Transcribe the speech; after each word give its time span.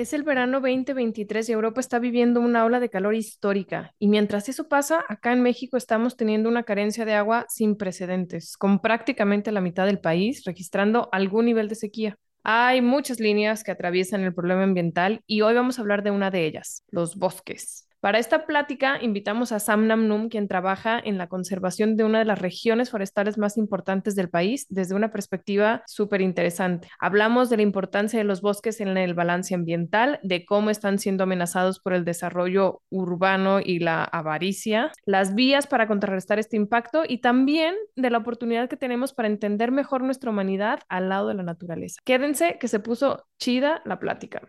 Es 0.00 0.14
el 0.14 0.22
verano 0.22 0.62
2023 0.62 1.46
y 1.46 1.52
Europa 1.52 1.78
está 1.78 1.98
viviendo 1.98 2.40
una 2.40 2.64
ola 2.64 2.80
de 2.80 2.88
calor 2.88 3.14
histórica. 3.14 3.94
Y 3.98 4.08
mientras 4.08 4.48
eso 4.48 4.66
pasa, 4.66 5.04
acá 5.06 5.34
en 5.34 5.42
México 5.42 5.76
estamos 5.76 6.16
teniendo 6.16 6.48
una 6.48 6.62
carencia 6.62 7.04
de 7.04 7.12
agua 7.12 7.44
sin 7.50 7.76
precedentes, 7.76 8.56
con 8.56 8.80
prácticamente 8.80 9.52
la 9.52 9.60
mitad 9.60 9.84
del 9.84 10.00
país 10.00 10.44
registrando 10.46 11.10
algún 11.12 11.44
nivel 11.44 11.68
de 11.68 11.74
sequía. 11.74 12.16
Hay 12.44 12.80
muchas 12.80 13.20
líneas 13.20 13.62
que 13.62 13.72
atraviesan 13.72 14.22
el 14.22 14.32
problema 14.32 14.62
ambiental 14.62 15.20
y 15.26 15.42
hoy 15.42 15.52
vamos 15.52 15.78
a 15.78 15.82
hablar 15.82 16.02
de 16.02 16.12
una 16.12 16.30
de 16.30 16.46
ellas, 16.46 16.82
los 16.88 17.16
bosques. 17.16 17.86
Para 18.00 18.18
esta 18.18 18.46
plática 18.46 18.96
invitamos 19.02 19.52
a 19.52 19.58
Sam 19.58 19.86
Namnum, 19.86 20.30
quien 20.30 20.48
trabaja 20.48 20.98
en 20.98 21.18
la 21.18 21.28
conservación 21.28 21.96
de 21.96 22.04
una 22.04 22.20
de 22.20 22.24
las 22.24 22.38
regiones 22.38 22.88
forestales 22.88 23.36
más 23.36 23.58
importantes 23.58 24.14
del 24.14 24.30
país 24.30 24.66
desde 24.70 24.94
una 24.94 25.10
perspectiva 25.10 25.82
súper 25.86 26.22
interesante. 26.22 26.88
Hablamos 26.98 27.50
de 27.50 27.58
la 27.58 27.62
importancia 27.62 28.18
de 28.18 28.24
los 28.24 28.40
bosques 28.40 28.80
en 28.80 28.96
el 28.96 29.12
balance 29.12 29.54
ambiental, 29.54 30.18
de 30.22 30.46
cómo 30.46 30.70
están 30.70 30.98
siendo 30.98 31.24
amenazados 31.24 31.78
por 31.78 31.92
el 31.92 32.06
desarrollo 32.06 32.80
urbano 32.88 33.60
y 33.60 33.80
la 33.80 34.02
avaricia, 34.04 34.92
las 35.04 35.34
vías 35.34 35.66
para 35.66 35.86
contrarrestar 35.86 36.38
este 36.38 36.56
impacto 36.56 37.02
y 37.06 37.20
también 37.20 37.74
de 37.96 38.08
la 38.08 38.16
oportunidad 38.16 38.70
que 38.70 38.78
tenemos 38.78 39.12
para 39.12 39.28
entender 39.28 39.72
mejor 39.72 40.02
nuestra 40.02 40.30
humanidad 40.30 40.80
al 40.88 41.10
lado 41.10 41.28
de 41.28 41.34
la 41.34 41.42
naturaleza. 41.42 42.00
Quédense 42.06 42.56
que 42.58 42.68
se 42.68 42.80
puso 42.80 43.26
chida 43.38 43.82
la 43.84 43.98
plática. 43.98 44.40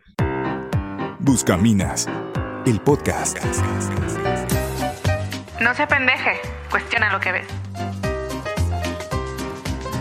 Buscaminas 1.20 2.08
el 2.66 2.80
podcast. 2.80 3.38
No 5.60 5.74
se 5.74 5.88
pendeje, 5.88 6.32
cuestiona 6.70 7.12
lo 7.12 7.20
que 7.20 7.32
ves. 7.32 7.48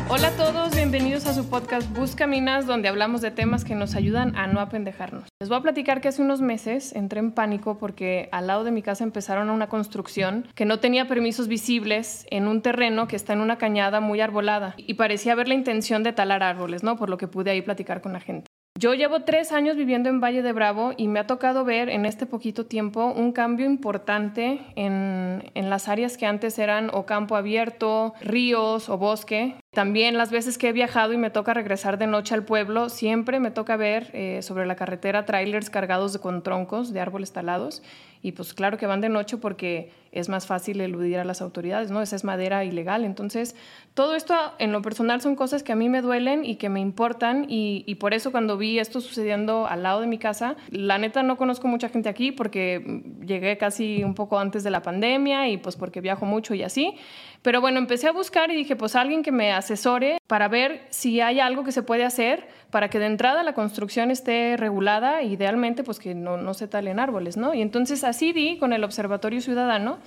Hola 0.09 0.29
a 0.29 0.31
todos, 0.33 0.75
bienvenidos 0.75 1.27
a 1.27 1.35
su 1.35 1.49
podcast 1.49 1.89
Busca 1.97 2.27
Minas, 2.27 2.67
donde 2.67 2.89
hablamos 2.89 3.21
de 3.21 3.31
temas 3.31 3.65
que 3.65 3.77
nos 3.77 3.95
ayudan 3.95 4.37
a 4.37 4.49
no 4.49 4.61
apendejarnos. 4.61 5.29
Les 5.39 5.49
voy 5.49 5.59
a 5.59 5.63
platicar 5.63 6.01
que 6.01 6.09
hace 6.09 6.21
unos 6.21 6.41
meses 6.41 6.93
entré 6.95 7.21
en 7.21 7.31
pánico 7.31 7.79
porque 7.79 8.29
al 8.33 8.49
lado 8.49 8.65
de 8.65 8.73
mi 8.73 8.83
casa 8.83 9.05
empezaron 9.05 9.51
una 9.51 9.69
construcción 9.69 10.49
que 10.55 10.65
no 10.65 10.80
tenía 10.80 11.07
permisos 11.07 11.47
visibles 11.47 12.27
en 12.30 12.49
un 12.49 12.61
terreno 12.61 13.07
que 13.07 13.17
está 13.17 13.33
en 13.33 13.41
una 13.41 13.57
cañada 13.57 14.01
muy 14.01 14.21
arbolada 14.21 14.74
y 14.77 14.95
parecía 14.95 15.33
haber 15.33 15.47
la 15.47 15.55
intención 15.55 16.02
de 16.02 16.13
talar 16.13 16.43
árboles, 16.43 16.83
¿no? 16.83 16.97
Por 16.97 17.09
lo 17.09 17.17
que 17.17 17.29
pude 17.29 17.52
ahí 17.52 17.63
platicar 17.63 18.02
con 18.02 18.13
la 18.13 18.21
gente. 18.21 18.51
Yo 18.79 18.95
llevo 18.95 19.24
tres 19.24 19.52
años 19.52 19.76
viviendo 19.76 20.09
en 20.09 20.21
Valle 20.21 20.43
de 20.43 20.52
Bravo 20.52 20.93
y 20.96 21.09
me 21.09 21.21
ha 21.21 21.26
tocado 21.26 21.65
ver 21.65 21.88
en 21.88 22.07
este 22.07 22.24
poquito 22.24 22.66
tiempo 22.66 23.07
un 23.07 23.32
cambio 23.32 23.66
importante 23.66 24.60
en, 24.77 25.51
en, 25.54 25.71
las 25.71 25.88
áreas 25.88 26.16
que 26.16 26.24
antes 26.24 26.59
eran 26.59 26.88
o 26.93 27.04
campo 27.04 27.37
abierto, 27.37 28.15
ríos 28.21 28.88
o 28.88 28.96
bosque. 28.96 29.57
También 29.73 30.18
las 30.18 30.32
veces 30.32 30.59
que 30.59 30.68
he 30.68 30.73
viajado 30.73 31.13
y 31.13 31.16
me 31.16 31.30
toca 31.30 31.54
regresar 31.54 31.96
de 31.96 32.09
noche 32.09 32.35
al 32.35 32.45
pueblo, 32.45 32.88
siempre 32.88 33.38
me 33.38 33.52
toca 33.52 33.77
ver 33.77 34.10
eh, 34.15 34.43
sobre 34.43 34.66
la 34.66 34.74
carretera 34.74 35.27
trailers 35.27 35.71
cargados 35.71 36.18
con 36.18 36.43
troncos 36.43 36.93
de 36.93 36.99
árboles 36.99 37.32
talados 37.32 37.80
y 38.21 38.32
pues 38.32 38.52
claro 38.52 38.77
que 38.79 38.87
van 38.87 39.01
de 39.01 39.09
noche 39.09 39.37
porque 39.37 39.93
es 40.12 40.29
más 40.29 40.46
fácil 40.46 40.80
eludir 40.80 41.18
a 41.18 41.24
las 41.24 41.40
autoridades, 41.40 41.90
¿no? 41.90 42.02
Esa 42.02 42.16
es 42.16 42.24
madera 42.24 42.65
ilegal. 42.65 43.04
Entonces, 43.04 43.54
todo 43.95 44.16
esto 44.16 44.35
en 44.59 44.73
lo 44.73 44.82
personal 44.82 45.21
son 45.21 45.37
cosas 45.37 45.62
que 45.62 45.71
a 45.73 45.77
mí 45.77 45.88
me 45.88 46.02
duelen 46.02 46.45
y 46.45 46.57
que 46.57 46.68
me 46.68 46.80
importan 46.80 47.46
y, 47.49 47.84
y, 47.87 47.95
por 47.95 48.12
eso 48.12 48.32
cuando 48.32 48.59
vi 48.59 48.79
esto 48.80 49.01
sucediendo 49.01 49.68
al 49.68 49.84
lado 49.84 50.01
de 50.01 50.09
mi 50.09 50.18
casa, 50.18 50.57
la 50.71 50.99
neta 50.99 51.23
no 51.23 51.37
conozco 51.37 51.68
mucha 51.68 51.88
gente 51.88 52.09
aquí 52.09 52.32
porque 52.32 53.02
llegué 53.24 53.57
casi 53.57 54.02
un 54.02 54.15
poco 54.15 54.38
antes 54.38 54.65
de 54.65 54.71
la 54.71 54.82
pandemia 54.82 55.49
y 55.49 55.57
pues 55.59 55.77
porque 55.77 56.01
viajo 56.01 56.27
mucho 56.27 56.55
y 56.55 56.65
así. 56.65 56.96
Pero 57.43 57.60
bueno, 57.60 57.79
empecé 57.79 58.07
a 58.07 58.13
buscar 58.13 58.51
y 58.51 58.57
dije, 58.57 58.77
pues 58.77 58.95
alguien 58.96 59.23
que 59.23 59.33
me 59.33 59.52
asesore 59.52 60.19
para 60.27 60.49
ver 60.49 60.83
si 60.91 61.21
hay 61.21 61.41
algo 61.41 61.65
que 61.65 61.73
se 61.73 61.83
puede 61.83 62.05
hacer 62.05 62.46
para 62.71 62.88
que 62.91 62.99
de 62.99 63.07
entrada 63.07 63.43
la 63.43 63.55
construcción 63.55 64.10
esté 64.10 64.56
regulada, 64.56 65.22
idealmente 65.22 65.83
pues 65.83 65.99
que 65.99 66.15
no, 66.15 66.37
no 66.37 66.55
se 66.55 66.69
talen 66.69 67.00
árboles, 67.00 67.37
¿no? 67.37 67.55
Y 67.55 67.62
entonces 67.62 68.05
así 68.05 68.33
di 68.33 68.59
con 68.59 68.72
el 68.72 68.84
Observatorio 68.84 69.41
Ciudadano, 69.41 69.99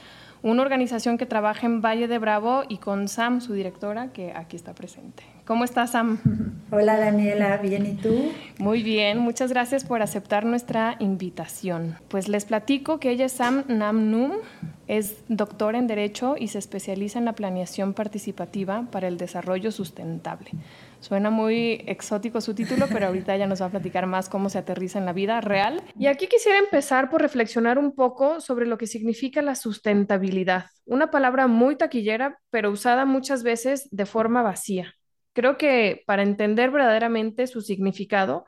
una 0.44 0.62
organización 0.62 1.18
que 1.18 1.26
trabaja 1.26 1.66
en 1.66 1.82
Valle 1.82 2.08
de 2.08 2.20
Bravo 2.20 2.64
y 2.68 2.78
con 2.78 3.08
Sam, 3.08 3.42
su 3.42 3.54
directora, 3.54 4.10
que 4.12 4.34
aquí 4.36 4.58
está 4.58 4.74
presente. 4.74 5.24
¿Cómo 5.46 5.64
estás, 5.64 5.92
Sam? 5.92 6.20
Hola, 6.72 6.98
Daniela, 6.98 7.58
¿bien 7.58 7.86
y 7.86 7.96
tú? 7.96 8.32
Muy 8.60 8.84
bien, 8.84 9.18
muchas 9.18 9.52
gracias 9.52 9.86
por 9.86 10.02
aceptar 10.02 10.46
nuestra 10.46 10.98
invitación. 11.00 11.96
Pues 12.10 12.28
les 12.28 12.46
platico 12.46 13.00
que 13.00 13.10
ella 13.10 13.26
es 13.26 13.32
Sam 13.32 13.64
Namnum, 13.68 14.34
es 14.88 15.24
doctora 15.28 15.78
en 15.78 15.88
Derecho 15.88 16.36
y 16.38 16.50
se 16.50 16.60
especializa 16.60 17.20
en 17.20 17.26
la 17.26 17.34
planeación 17.34 17.94
participativa 17.94 18.88
para 18.92 19.08
el 19.08 19.18
desarrollo 19.18 19.72
sustentable. 19.72 20.52
Suena 21.00 21.30
muy 21.30 21.84
exótico 21.86 22.42
su 22.42 22.54
título, 22.54 22.88
pero 22.92 23.08
ahorita 23.08 23.36
ya 23.36 23.48
nos 23.48 23.62
va 23.62 23.66
a 23.66 23.70
platicar 23.70 24.08
más 24.08 24.30
cómo 24.30 24.50
se 24.50 24.58
aterriza 24.58 25.00
en 25.00 25.06
la 25.06 25.14
vida 25.14 25.42
real. 25.42 25.82
Y 25.98 26.08
aquí 26.08 26.28
quisiera 26.28 26.60
empezar 26.60 27.10
por 27.10 27.22
reflexionar 27.22 27.78
un 27.78 27.94
poco 27.94 28.40
sobre 28.40 28.66
lo 28.66 28.78
que 28.78 28.88
significa 28.88 29.42
la 29.42 29.56
sustentabilidad, 29.56 30.66
una 30.86 31.12
palabra 31.12 31.48
muy 31.48 31.76
taquillera, 31.76 32.40
pero 32.50 32.72
usada 32.72 33.06
muchas 33.06 33.44
veces 33.44 33.88
de 33.92 34.06
forma 34.06 34.42
vacía. 34.42 34.94
Creo 35.34 35.58
que 35.58 36.04
para 36.06 36.24
entender 36.24 36.72
verdaderamente 36.72 37.48
su 37.48 37.62
significado, 37.62 38.46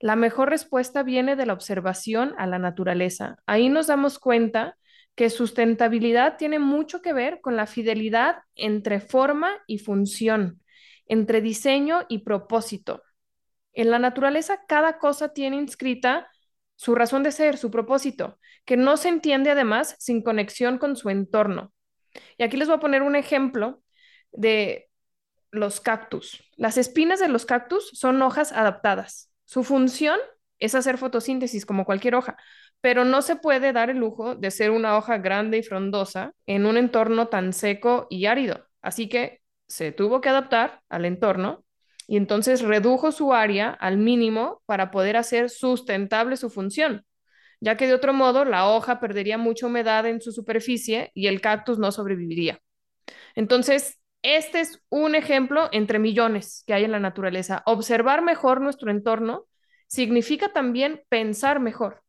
la 0.00 0.14
mejor 0.14 0.50
respuesta 0.50 1.02
viene 1.02 1.34
de 1.34 1.46
la 1.46 1.52
observación 1.52 2.34
a 2.38 2.46
la 2.46 2.58
naturaleza. 2.58 3.38
Ahí 3.46 3.68
nos 3.68 3.88
damos 3.88 4.18
cuenta 4.18 4.76
que 5.18 5.30
sustentabilidad 5.30 6.36
tiene 6.36 6.60
mucho 6.60 7.02
que 7.02 7.12
ver 7.12 7.40
con 7.40 7.56
la 7.56 7.66
fidelidad 7.66 8.36
entre 8.54 9.00
forma 9.00 9.50
y 9.66 9.78
función 9.78 10.62
entre 11.08 11.40
diseño 11.40 12.06
y 12.08 12.18
propósito. 12.18 13.02
En 13.72 13.90
la 13.90 13.98
naturaleza, 13.98 14.60
cada 14.68 14.98
cosa 14.98 15.32
tiene 15.32 15.56
inscrita 15.56 16.30
su 16.76 16.94
razón 16.94 17.24
de 17.24 17.32
ser, 17.32 17.58
su 17.58 17.72
propósito, 17.72 18.38
que 18.64 18.76
no 18.76 18.96
se 18.96 19.08
entiende 19.08 19.50
además 19.50 19.96
sin 19.98 20.22
conexión 20.22 20.78
con 20.78 20.94
su 20.94 21.10
entorno. 21.10 21.72
Y 22.36 22.44
aquí 22.44 22.56
les 22.56 22.68
voy 22.68 22.76
a 22.76 22.80
poner 22.80 23.02
un 23.02 23.16
ejemplo 23.16 23.82
de 24.30 24.88
los 25.50 25.80
cactus. 25.80 26.44
Las 26.56 26.78
espinas 26.78 27.18
de 27.18 27.28
los 27.28 27.44
cactus 27.44 27.90
son 27.92 28.22
hojas 28.22 28.52
adaptadas. 28.52 29.32
Su 29.46 29.64
función 29.64 30.20
es 30.60 30.76
hacer 30.76 30.96
fotosíntesis 30.96 31.66
como 31.66 31.84
cualquier 31.84 32.14
hoja, 32.14 32.36
pero 32.80 33.04
no 33.04 33.22
se 33.22 33.36
puede 33.36 33.72
dar 33.72 33.90
el 33.90 33.98
lujo 33.98 34.34
de 34.34 34.50
ser 34.50 34.70
una 34.70 34.96
hoja 34.96 35.18
grande 35.18 35.58
y 35.58 35.62
frondosa 35.62 36.32
en 36.46 36.66
un 36.66 36.76
entorno 36.76 37.28
tan 37.28 37.52
seco 37.52 38.06
y 38.10 38.26
árido. 38.26 38.66
Así 38.82 39.08
que 39.08 39.40
se 39.66 39.92
tuvo 39.92 40.20
que 40.20 40.28
adaptar 40.28 40.82
al 40.88 41.04
entorno 41.04 41.64
y 42.06 42.16
entonces 42.16 42.62
redujo 42.62 43.12
su 43.12 43.34
área 43.34 43.70
al 43.70 43.98
mínimo 43.98 44.62
para 44.66 44.90
poder 44.90 45.16
hacer 45.16 45.50
sustentable 45.50 46.36
su 46.36 46.50
función, 46.50 47.04
ya 47.60 47.76
que 47.76 47.86
de 47.86 47.94
otro 47.94 48.14
modo 48.14 48.44
la 48.44 48.68
hoja 48.68 49.00
perdería 49.00 49.38
mucha 49.38 49.66
humedad 49.66 50.06
en 50.06 50.20
su 50.20 50.32
superficie 50.32 51.10
y 51.14 51.26
el 51.26 51.40
cactus 51.40 51.78
no 51.78 51.92
sobreviviría. 51.92 52.60
Entonces, 53.34 53.98
este 54.22 54.60
es 54.60 54.82
un 54.88 55.14
ejemplo 55.14 55.68
entre 55.72 55.98
millones 55.98 56.64
que 56.66 56.74
hay 56.74 56.84
en 56.84 56.92
la 56.92 57.00
naturaleza. 57.00 57.62
Observar 57.66 58.22
mejor 58.22 58.60
nuestro 58.60 58.90
entorno 58.90 59.46
significa 59.86 60.52
también 60.52 61.02
pensar 61.08 61.60
mejor. 61.60 62.02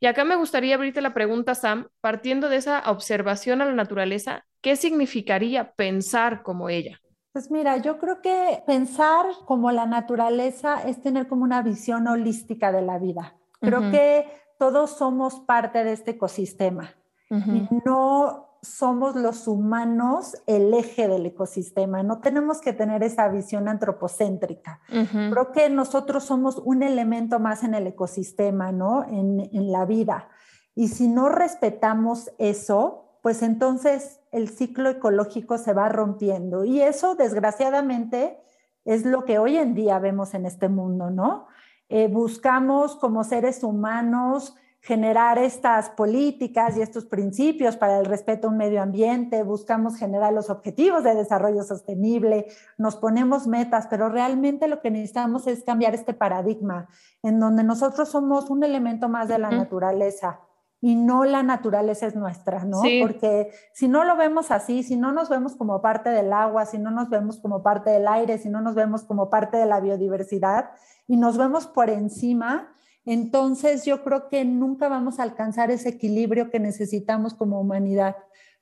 Y 0.00 0.06
acá 0.06 0.24
me 0.24 0.36
gustaría 0.36 0.76
abrirte 0.76 1.00
la 1.00 1.14
pregunta, 1.14 1.54
Sam, 1.54 1.88
partiendo 2.00 2.48
de 2.48 2.56
esa 2.56 2.82
observación 2.90 3.60
a 3.60 3.64
la 3.64 3.74
naturaleza, 3.74 4.46
¿qué 4.60 4.76
significaría 4.76 5.72
pensar 5.72 6.42
como 6.42 6.68
ella? 6.68 7.00
Pues 7.32 7.50
mira, 7.50 7.76
yo 7.76 7.98
creo 7.98 8.20
que 8.20 8.62
pensar 8.66 9.26
como 9.44 9.70
la 9.70 9.86
naturaleza 9.86 10.82
es 10.82 11.00
tener 11.02 11.28
como 11.28 11.44
una 11.44 11.62
visión 11.62 12.06
holística 12.06 12.72
de 12.72 12.82
la 12.82 12.98
vida. 12.98 13.36
Creo 13.60 13.90
que 13.90 14.26
todos 14.58 14.96
somos 14.96 15.40
parte 15.40 15.84
de 15.84 15.92
este 15.92 16.12
ecosistema 16.12 16.94
y 17.30 17.68
no 17.84 18.47
somos 18.62 19.16
los 19.16 19.46
humanos 19.46 20.36
el 20.46 20.72
eje 20.74 21.08
del 21.08 21.26
ecosistema, 21.26 22.02
no 22.02 22.20
tenemos 22.20 22.60
que 22.60 22.72
tener 22.72 23.02
esa 23.02 23.28
visión 23.28 23.68
antropocéntrica. 23.68 24.80
Creo 24.88 25.52
que 25.52 25.70
nosotros 25.70 26.24
somos 26.24 26.58
un 26.58 26.82
elemento 26.82 27.38
más 27.38 27.62
en 27.62 27.74
el 27.74 27.86
ecosistema, 27.86 28.72
¿no? 28.72 29.04
En, 29.04 29.48
en 29.52 29.72
la 29.72 29.84
vida. 29.84 30.28
Y 30.74 30.88
si 30.88 31.08
no 31.08 31.28
respetamos 31.28 32.30
eso, 32.38 33.18
pues 33.22 33.42
entonces 33.42 34.20
el 34.32 34.48
ciclo 34.48 34.90
ecológico 34.90 35.58
se 35.58 35.72
va 35.72 35.88
rompiendo. 35.88 36.64
Y 36.64 36.82
eso, 36.82 37.14
desgraciadamente, 37.14 38.38
es 38.84 39.04
lo 39.04 39.24
que 39.24 39.38
hoy 39.38 39.56
en 39.56 39.74
día 39.74 39.98
vemos 39.98 40.34
en 40.34 40.46
este 40.46 40.68
mundo, 40.68 41.10
¿no? 41.10 41.46
Eh, 41.88 42.08
buscamos 42.08 42.96
como 42.96 43.24
seres 43.24 43.62
humanos 43.62 44.54
generar 44.80 45.38
estas 45.38 45.90
políticas 45.90 46.76
y 46.76 46.82
estos 46.82 47.04
principios 47.04 47.76
para 47.76 47.98
el 47.98 48.06
respeto 48.06 48.46
a 48.46 48.50
un 48.50 48.56
medio 48.56 48.80
ambiente, 48.80 49.42
buscamos 49.42 49.96
generar 49.96 50.32
los 50.32 50.50
objetivos 50.50 51.04
de 51.04 51.14
desarrollo 51.14 51.62
sostenible, 51.62 52.46
nos 52.78 52.96
ponemos 52.96 53.46
metas, 53.46 53.86
pero 53.88 54.08
realmente 54.08 54.68
lo 54.68 54.80
que 54.80 54.90
necesitamos 54.90 55.46
es 55.46 55.64
cambiar 55.64 55.94
este 55.94 56.14
paradigma 56.14 56.88
en 57.22 57.40
donde 57.40 57.64
nosotros 57.64 58.08
somos 58.08 58.50
un 58.50 58.62
elemento 58.62 59.08
más 59.08 59.28
de 59.28 59.38
la 59.38 59.50
naturaleza 59.50 60.40
y 60.80 60.94
no 60.94 61.24
la 61.24 61.42
naturaleza 61.42 62.06
es 62.06 62.14
nuestra, 62.14 62.64
¿no? 62.64 62.80
Porque 63.02 63.50
si 63.72 63.88
no 63.88 64.04
lo 64.04 64.16
vemos 64.16 64.52
así, 64.52 64.84
si 64.84 64.96
no 64.96 65.10
nos 65.10 65.28
vemos 65.28 65.56
como 65.56 65.82
parte 65.82 66.10
del 66.10 66.32
agua, 66.32 66.66
si 66.66 66.78
no 66.78 66.92
nos 66.92 67.08
vemos 67.10 67.40
como 67.40 67.64
parte 67.64 67.90
del 67.90 68.06
aire, 68.06 68.38
si 68.38 68.48
no 68.48 68.60
nos 68.60 68.76
vemos 68.76 69.02
como 69.02 69.28
parte 69.28 69.56
de 69.56 69.66
la 69.66 69.80
biodiversidad 69.80 70.70
y 71.08 71.16
nos 71.16 71.36
vemos 71.36 71.66
por 71.66 71.90
encima, 71.90 72.72
entonces 73.12 73.84
yo 73.84 74.02
creo 74.04 74.28
que 74.28 74.44
nunca 74.44 74.88
vamos 74.88 75.18
a 75.18 75.22
alcanzar 75.22 75.70
ese 75.70 75.88
equilibrio 75.88 76.50
que 76.50 76.60
necesitamos 76.60 77.34
como 77.34 77.60
humanidad, 77.60 78.16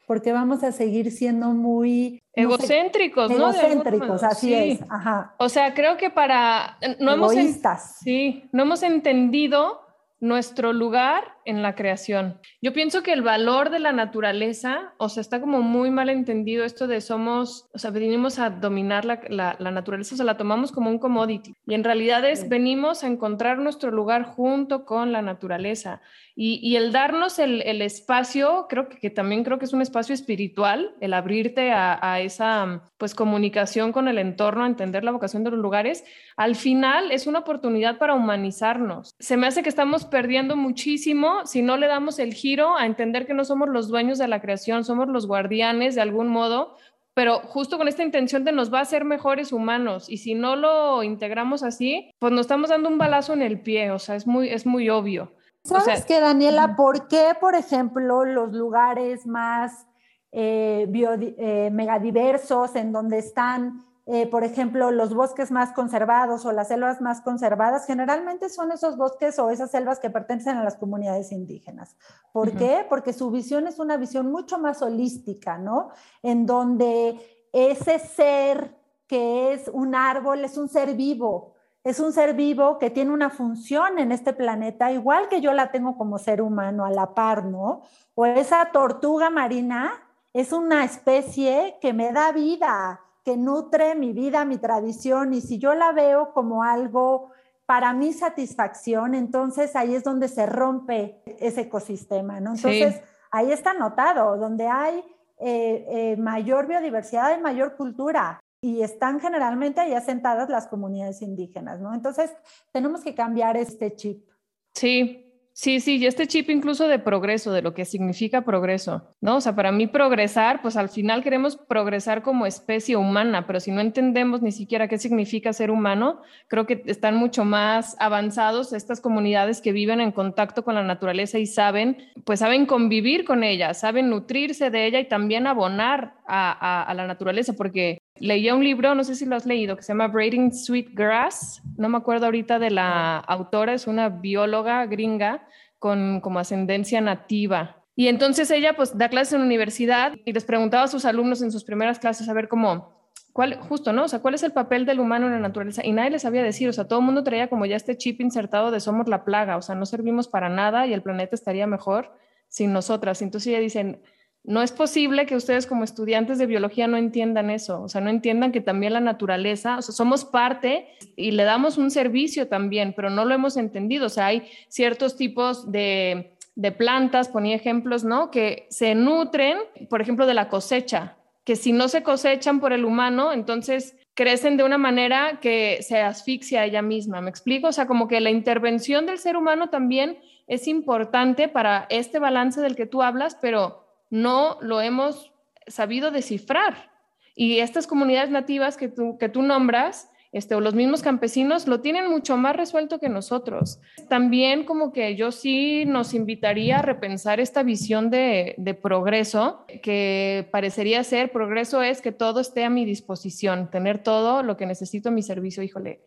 porque 0.06 0.32
vamos 0.32 0.62
a 0.62 0.72
seguir 0.72 1.10
siendo 1.10 1.48
muy... 1.48 2.22
Egocéntricos, 2.32 3.31
¿no? 3.31 3.50
Egocéntricos, 3.50 4.22
así 4.22 4.54
es. 4.54 4.81
Ajá. 4.88 5.34
O 5.38 5.48
sea, 5.48 5.75
creo 5.75 5.96
que 5.96 6.10
para... 6.10 6.78
No 7.00 7.14
Egoístas. 7.14 7.98
sí, 8.00 8.48
no 8.52 8.62
hemos 8.62 8.82
entendido 8.82 9.81
nuestro 10.20 10.72
lugar 10.72 11.25
en 11.46 11.62
la 11.62 11.75
creación. 11.75 12.38
Yo 12.60 12.72
pienso 12.72 13.02
que 13.02 13.12
el 13.12 13.22
valor 13.22 13.70
de 13.70 13.78
la 13.78 13.93
naturaleza, 13.93 14.93
o 14.98 15.08
sea, 15.08 15.20
está 15.20 15.40
como 15.40 15.62
muy 15.62 15.90
mal 15.90 16.10
entendido 16.10 16.64
esto 16.64 16.87
de 16.87 17.00
somos, 17.00 17.69
o 17.72 17.78
sea, 17.78 17.90
venimos 17.90 18.38
a 18.38 18.50
dominar 18.50 19.04
la, 19.04 19.56
naturaleza, 19.58 20.14
o 20.14 20.16
sea, 20.16 20.26
la 20.26 20.37
tomamos 20.37 20.72
como 20.72 20.90
un 20.90 20.98
commodity. 20.98 21.54
Y 21.66 21.75
en 21.75 21.84
realidad 21.84 22.25
es, 22.28 22.48
venimos 22.48 23.04
a 23.04 23.06
encontrar 23.06 23.58
nuestro 23.58 23.90
lugar 23.90 24.25
junto 24.25 24.84
con 24.84 25.12
la 25.12 25.22
naturaleza. 25.22 26.00
Y, 26.38 26.76
el 26.76 26.93
darnos 26.93 27.38
el, 27.38 27.62
espacio, 27.81 28.66
creo 28.69 28.90
que, 28.90 29.08
también 29.08 29.43
creo 29.43 29.58
que 29.58 29.64
es 29.64 29.72
un 29.72 29.81
espacio 29.81 30.14
espiritual, 30.14 30.94
el 31.00 31.14
abrirte 31.14 31.72
a, 31.72 32.20
esa 32.20 32.90
pues 32.98 33.14
comunicación 33.14 33.90
con 33.90 34.06
el 34.06 34.19
entorno, 34.19 34.64
a 34.64 34.66
entender 34.66 35.02
la 35.02 35.12
vocación 35.12 35.44
de 35.44 35.50
los 35.50 35.60
lugares, 35.60 36.04
al 36.37 36.54
final 36.54 37.10
es 37.10 37.26
una 37.26 37.38
oportunidad 37.38 37.96
para 37.96 38.14
humanizarnos. 38.14 39.14
Se 39.19 39.38
me 39.38 39.46
hace 39.46 39.62
que 39.62 39.70
estamos 39.70 40.04
perdiendo 40.04 40.56
muchísimo 40.56 41.36
si 41.44 41.62
no 41.62 41.77
le 41.77 41.87
damos 41.87 42.19
el 42.19 42.33
giro 42.33 42.77
a 42.77 42.87
entender 42.87 43.27
que 43.27 43.35
no 43.35 43.44
somos 43.44 43.69
los 43.69 43.88
dueños 43.88 44.19
de 44.19 44.29
la 44.29 44.41
creación, 44.41 44.85
somos 44.85 45.09
los 45.09 45.27
guardianes 45.27 45.94
de 45.94 46.00
algún 46.00 46.29
modo, 46.29 46.77
pero 47.15 47.41
justo 47.41 47.79
con 47.79 47.88
esta 47.88 48.03
intención 48.03 48.44
de 48.44 48.53
nos 48.53 48.73
va 48.73 48.79
a 48.79 48.83
hacer 48.83 49.05
mejores 49.05 49.53
humanos 49.53 50.09
y 50.09 50.19
si 50.19 50.35
no 50.35 50.56
lo 50.56 51.03
integramos 51.03 51.62
así, 51.62 52.11
pues 52.19 52.33
nos 52.33 52.43
estamos 52.43 52.71
dando 52.71 52.88
un 52.88 52.99
balazo 52.99 53.33
en 53.33 53.43
el 53.43 53.61
pie, 53.61 53.91
o 53.91 53.99
sea, 53.99 54.17
es 54.17 54.27
muy, 54.27 54.49
es 54.49 54.67
muy 54.67 54.88
obvio. 54.91 55.33
¿Sabes 55.65 56.05
qué, 56.05 56.21
Daniela? 56.21 56.77
¿Por 56.77 57.09
qué, 57.09 57.33
por 57.41 57.55
ejemplo, 57.55 58.25
los 58.25 58.53
lugares 58.53 59.27
más 59.27 59.87
eh, 60.31 60.87
eh, 60.93 61.71
megadiversos, 61.73 62.77
en 62.77 62.93
donde 62.93 63.19
están, 63.19 63.85
eh, 64.06 64.29
por 64.29 64.44
ejemplo, 64.44 64.93
los 64.93 65.14
bosques 65.14 65.50
más 65.50 65.73
conservados 65.73 66.47
o 66.47 66.53
las 66.53 66.69
selvas 66.69 67.00
más 67.00 67.20
conservadas, 67.23 67.87
generalmente 67.87 68.49
son 68.49 68.70
esos 68.70 68.97
bosques 68.97 69.37
o 69.41 69.50
esas 69.50 69.73
selvas 69.73 69.99
que 69.99 70.11
pertenecen 70.11 70.56
a 70.56 70.62
las 70.64 70.76
comunidades 70.76 71.32
indígenas? 71.32 71.97
¿Por 72.32 72.53
qué? 72.53 72.87
Porque 72.88 73.12
su 73.12 73.32
visión 73.32 73.67
es 73.67 73.81
una 73.81 73.97
visión 73.97 74.31
mucho 74.31 74.58
más 74.58 74.81
holística, 74.81 75.58
¿no? 75.58 75.91
En 76.23 76.47
donde 76.47 77.19
ese 77.53 77.99
ser 77.99 78.76
que 79.08 79.53
es 79.53 79.69
un 79.73 79.94
árbol 79.94 80.44
es 80.44 80.56
un 80.56 80.69
ser 80.69 80.94
vivo, 80.94 81.55
es 81.82 82.00
un 82.00 82.12
ser 82.12 82.35
vivo 82.35 82.79
que 82.79 82.91
tiene 82.91 83.12
una 83.12 83.31
función 83.31 83.99
en 83.99 84.12
este 84.12 84.32
planeta, 84.32 84.93
igual 84.93 85.29
que 85.29 85.41
yo 85.41 85.53
la 85.53 85.70
tengo 85.70 85.97
como 85.97 86.19
ser 86.19 86.43
humano 86.43 86.85
a 86.85 86.91
la 86.91 87.14
par, 87.14 87.44
¿no? 87.44 87.82
O 88.14 88.26
esa 88.26 88.70
tortuga 88.73 89.31
marina 89.31 89.93
es 90.32 90.53
una 90.53 90.85
especie 90.85 91.79
que 91.81 91.93
me 91.93 92.12
da 92.12 92.31
vida, 92.32 93.00
que 93.26 93.37
nutre 93.37 93.96
mi 93.96 94.12
vida, 94.12 94.44
mi 94.44 94.56
tradición, 94.56 95.34
y 95.34 95.40
si 95.40 95.58
yo 95.58 95.75
la 95.75 95.90
veo 95.90 96.32
como 96.32 96.62
algo 96.62 97.32
para 97.67 97.93
mi 97.93 98.12
satisfacción, 98.12 99.17
entonces 99.17 99.75
ahí 99.75 99.96
es 99.96 100.05
donde 100.05 100.28
se 100.28 100.46
rompe 100.46 101.20
ese 101.40 101.62
ecosistema, 101.62 102.38
¿no? 102.38 102.55
Entonces, 102.55 103.02
ahí 103.32 103.50
está 103.50 103.75
notado, 103.75 104.37
donde 104.37 104.69
hay 104.69 105.02
eh, 105.40 105.87
eh, 105.88 106.17
mayor 106.17 106.69
biodiversidad 106.69 107.37
y 107.37 107.43
mayor 107.43 107.76
cultura 107.76 108.38
y 108.61 108.82
están 108.82 109.19
generalmente 109.19 109.81
ahí 109.81 109.94
asentadas 109.94 110.49
las 110.49 110.69
comunidades 110.69 111.20
indígenas, 111.20 111.81
¿no? 111.81 111.93
Entonces, 111.94 112.32
tenemos 112.70 113.02
que 113.02 113.17
cambiar 113.17 113.56
este 113.56 113.96
chip. 113.96 114.25
Sí, 114.72 115.25
Sí, 115.58 115.81
sí, 115.81 115.97
y 115.97 116.05
este 116.05 116.26
chip 116.26 116.50
incluso 116.50 116.87
de 116.87 116.99
progreso, 116.99 117.50
de 117.50 117.62
lo 117.62 117.73
que 117.73 117.87
significa 117.87 118.44
progreso, 118.44 119.08
¿no? 119.23 119.37
O 119.37 119.41
sea, 119.41 119.56
para 119.56 119.73
mí 119.73 119.87
progresar, 119.87 120.61
pues 120.61 120.76
al 120.76 120.91
final 120.91 121.23
queremos 121.23 121.56
progresar 121.56 122.20
como 122.20 122.44
especie 122.44 122.94
humana, 122.97 123.47
pero 123.47 123.58
si 123.58 123.70
no 123.70 123.81
entendemos 123.81 124.43
ni 124.43 124.53
siquiera 124.53 124.87
qué 124.87 124.99
significa 124.99 125.55
ser 125.55 125.70
humano, 125.70 126.20
creo 126.49 126.67
que 126.67 126.82
están 126.85 127.17
mucho 127.17 127.47
más 127.47 127.97
avanzados 127.99 128.75
estas 128.75 129.00
comunidades 129.00 129.62
que 129.62 129.73
viven 129.73 130.03
en 130.03 130.12
contacto 130.12 130.62
con 130.62 130.75
la 130.75 130.82
naturaleza 130.82 131.38
y 131.38 131.47
saben, 131.47 131.97
pues 132.26 132.41
saben 132.41 132.67
convivir 132.67 133.25
con 133.25 133.43
ella, 133.43 133.73
saben 133.73 134.11
nutrirse 134.11 134.69
de 134.69 134.85
ella 134.85 135.00
y 135.00 135.08
también 135.08 135.47
abonar 135.47 136.17
a, 136.26 136.82
a 136.82 136.93
la 136.93 137.06
naturaleza, 137.06 137.55
porque 137.55 137.97
Leía 138.19 138.55
un 138.55 138.65
libro, 138.65 138.95
no 138.95 139.05
sé 139.05 139.15
si 139.15 139.27
lo 139.27 139.37
has 139.37 139.47
leído, 139.47 139.77
que 139.77 139.83
se 139.83 139.89
llama 139.89 140.09
Braiding 140.09 140.53
Sweet 140.53 140.91
Grass. 140.95 141.63
No 141.77 141.89
me 141.89 141.99
acuerdo 141.99 142.27
ahorita 142.27 142.59
de 142.59 142.71
la 142.71 143.19
autora, 143.19 143.75
es 143.75 143.87
una 143.87 144.09
bióloga 144.09 144.87
gringa 144.87 145.47
con 145.79 146.21
como 146.21 146.39
ascendencia 146.39 147.01
nativa. 147.01 147.83
Y 147.95 148.09
entonces 148.09 148.51
ella 148.51 148.75
pues 148.75 148.97
da 148.97 149.09
clases 149.09 149.35
en 149.35 149.41
la 149.41 149.47
universidad 149.47 150.13
y 150.25 150.33
les 150.33 150.45
preguntaba 150.45 150.85
a 150.85 150.89
sus 150.89 151.05
alumnos 151.05 151.43
en 151.43 151.51
sus 151.51 151.65
primeras 151.65 151.99
clases 151.99 152.29
a 152.29 152.35
ver 152.35 152.49
cómo, 152.49 152.97
cuál, 153.33 153.59
justo, 153.61 153.93
¿no? 153.93 154.05
O 154.05 154.09
sea, 154.09 154.21
¿cuál 154.21 154.35
es 154.35 154.43
el 154.43 154.53
papel 154.53 154.87
del 154.87 155.01
humano 155.01 155.27
en 155.27 155.33
la 155.33 155.39
naturaleza? 155.39 155.85
Y 155.85 155.93
nadie 155.93 156.11
les 156.11 156.23
sabía 156.23 156.43
decir, 156.43 156.69
o 156.69 156.73
sea, 156.73 156.89
todo 156.89 156.99
el 156.99 157.05
mundo 157.05 157.23
traía 157.23 157.49
como 157.49 157.67
ya 157.67 157.77
este 157.77 157.97
chip 157.97 158.21
insertado 158.21 158.71
de 158.71 158.81
somos 158.81 159.09
la 159.09 159.25
plaga, 159.25 159.57
o 159.57 159.63
sea, 159.63 159.75
no 159.75 159.87
servimos 159.87 160.29
para 160.29 160.49
nada 160.49 160.87
y 160.87 160.93
el 160.93 161.03
planeta 161.03 161.35
estaría 161.35 161.67
mejor 161.67 162.13
sin 162.49 162.73
nosotras. 162.73 163.23
Entonces 163.23 163.49
ella 163.49 163.61
dicen, 163.61 164.01
no 164.46 164.62
es 164.62 164.70
posible 164.70 165.26
que 165.26 165.34
ustedes 165.34 165.66
como 165.66 165.82
estudiantes 165.82 166.38
de 166.38 166.46
biología 166.46 166.87
no 166.87 166.96
entiendan 166.96 167.50
eso, 167.50 167.82
o 167.82 167.88
sea, 167.88 168.00
no 168.00 168.10
entiendan 168.10 168.52
que 168.52 168.60
también 168.60 168.93
la 168.93 169.00
naturaleza, 169.00 169.78
o 169.78 169.82
sea, 169.82 169.93
somos 169.93 170.25
parte 170.25 170.87
y 171.16 171.32
le 171.32 171.43
damos 171.43 171.78
un 171.78 171.90
servicio 171.90 172.46
también, 172.46 172.93
pero 172.94 173.10
no 173.10 173.25
lo 173.25 173.34
hemos 173.34 173.56
entendido, 173.56 174.06
o 174.06 174.08
sea, 174.08 174.26
hay 174.26 174.48
ciertos 174.69 175.16
tipos 175.16 175.70
de, 175.72 176.32
plantas, 176.78 177.28
ponía 177.28 177.56
ejemplos, 177.56 178.04
¿no? 178.04 178.31
Que 178.31 178.66
se 178.70 178.94
nutren, 178.94 179.58
por 179.90 180.00
ejemplo, 180.00 180.26
de 180.26 180.34
la 180.34 180.48
cosecha, 180.48 181.16
que 181.44 181.56
si 181.56 181.72
no 181.72 181.88
se 181.88 182.02
cosechan 182.02 182.60
por 182.60 182.72
el 182.72 182.84
humano, 182.84 183.32
entonces 183.32 183.96
crecen 184.14 184.56
de 184.56 184.64
una 184.64 184.78
manera 184.78 185.38
que 185.40 185.78
se 185.82 186.00
asfixia 186.00 186.62
a 186.62 186.64
ella 186.64 186.82
misma, 186.82 187.20
¿me 187.20 187.31
explico? 187.31 187.69
O 187.69 187.72
sea, 187.72 187.87
como 187.87 188.08
que 188.08 188.20
la 188.20 188.31
intervención 188.31 189.06
del 189.06 189.19
ser 189.19 189.37
humano 189.37 189.69
también 189.70 190.19
es 190.46 190.69
importante 190.69 191.48
para 191.48 191.87
este 191.90 192.19
balance 192.20 192.60
del 192.60 192.76
que 192.76 192.87
tú 192.87 193.02
hablas, 193.02 193.37
pero 193.40 193.86
no 194.11 194.58
lo 194.61 194.81
hemos 194.81 195.32
sabido 195.67 196.11
descifrar. 196.11 196.91
Y 197.35 197.58
estas 197.58 197.87
comunidades 197.87 198.31
nativas 198.31 198.76
que 198.76 198.88
tú, 198.88 199.19
que 199.19 199.29
tú 199.29 199.43
nombras, 199.43 200.11
este, 200.32 200.55
o 200.55 200.61
los 200.61 200.75
mismos 200.75 201.03
campesinos, 201.03 201.67
lo 201.67 201.81
tienen 201.81 202.11
mucho 202.11 202.37
más 202.37 202.56
resuelto 202.56 202.99
que 202.99 203.08
nosotros. 203.08 203.81
También 204.08 204.64
como 204.64 204.93
que 204.93 205.17
yo 205.17 205.32
sí 205.32 205.85
nos 205.87 206.14
invitaría 206.14 206.79
a 206.79 206.82
repensar 206.82 207.41
esta 207.41 207.63
visión 207.63 208.10
de, 208.10 208.55
de 208.58 208.75
progreso, 208.75 209.65
que 209.82 210.48
parecería 210.51 211.03
ser, 211.05 211.32
progreso 211.32 211.82
es 211.82 212.01
que 212.01 212.13
todo 212.13 212.41
esté 212.41 212.65
a 212.65 212.70
mi 212.70 212.84
disposición, 212.84 213.70
tener 213.70 214.03
todo 214.03 214.43
lo 214.43 214.56
que 214.56 214.67
necesito 214.67 215.08
a 215.08 215.13
mi 215.13 215.22
servicio. 215.22 215.63
Híjole, 215.63 216.01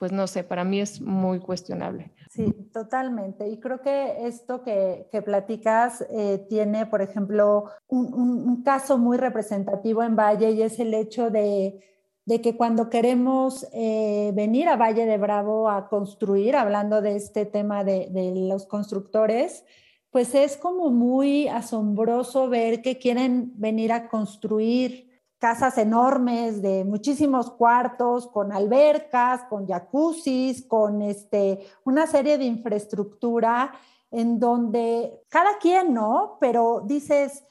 pues 0.00 0.12
no 0.12 0.26
sé, 0.26 0.44
para 0.44 0.64
mí 0.64 0.80
es 0.80 1.02
muy 1.02 1.40
cuestionable. 1.40 2.10
Sí, 2.30 2.50
totalmente. 2.72 3.46
Y 3.50 3.60
creo 3.60 3.82
que 3.82 4.26
esto 4.26 4.62
que, 4.62 5.06
platicas 5.22 6.02
eh, 6.08 6.46
tiene, 6.48 6.86
por 6.86 7.02
ejemplo, 7.02 7.66
un, 7.86 8.62
caso 8.62 8.96
muy 8.96 9.18
representativo 9.18 10.02
en 10.02 10.16
Valle 10.16 10.52
y 10.52 10.62
es 10.62 10.80
el 10.80 10.94
hecho 10.94 11.28
de, 11.28 11.84
que 12.26 12.56
cuando 12.56 12.88
queremos 12.88 13.66
eh, 13.74 14.32
venir 14.34 14.68
a 14.68 14.76
Valle 14.76 15.04
de 15.04 15.18
Bravo 15.18 15.68
a 15.68 15.90
construir, 15.90 16.56
hablando 16.56 17.02
de 17.02 17.16
este 17.16 17.44
tema 17.44 17.84
de 17.84 18.08
los 18.48 18.64
constructores, 18.64 19.66
pues 20.10 20.34
es 20.34 20.56
como 20.56 20.88
muy 20.88 21.46
asombroso 21.48 22.48
ver 22.48 22.80
que 22.80 22.96
quieren 22.96 23.52
venir 23.56 23.92
a 23.92 24.08
construir 24.08 25.09
casas 25.40 25.78
enormes 25.78 26.60
de 26.60 26.84
muchísimos 26.84 27.50
cuartos, 27.50 28.28
con 28.28 28.52
albercas, 28.52 29.42
con 29.44 29.66
jacuzzis, 29.66 30.62
con 30.66 31.00
este, 31.00 31.66
una 31.82 32.06
serie 32.06 32.36
de 32.36 32.44
infraestructura 32.44 33.72
en 34.10 34.38
donde 34.38 35.24
cada 35.30 35.56
quien, 35.58 35.94
¿no? 35.94 36.36
Pero 36.40 36.82
dices, 36.84 37.44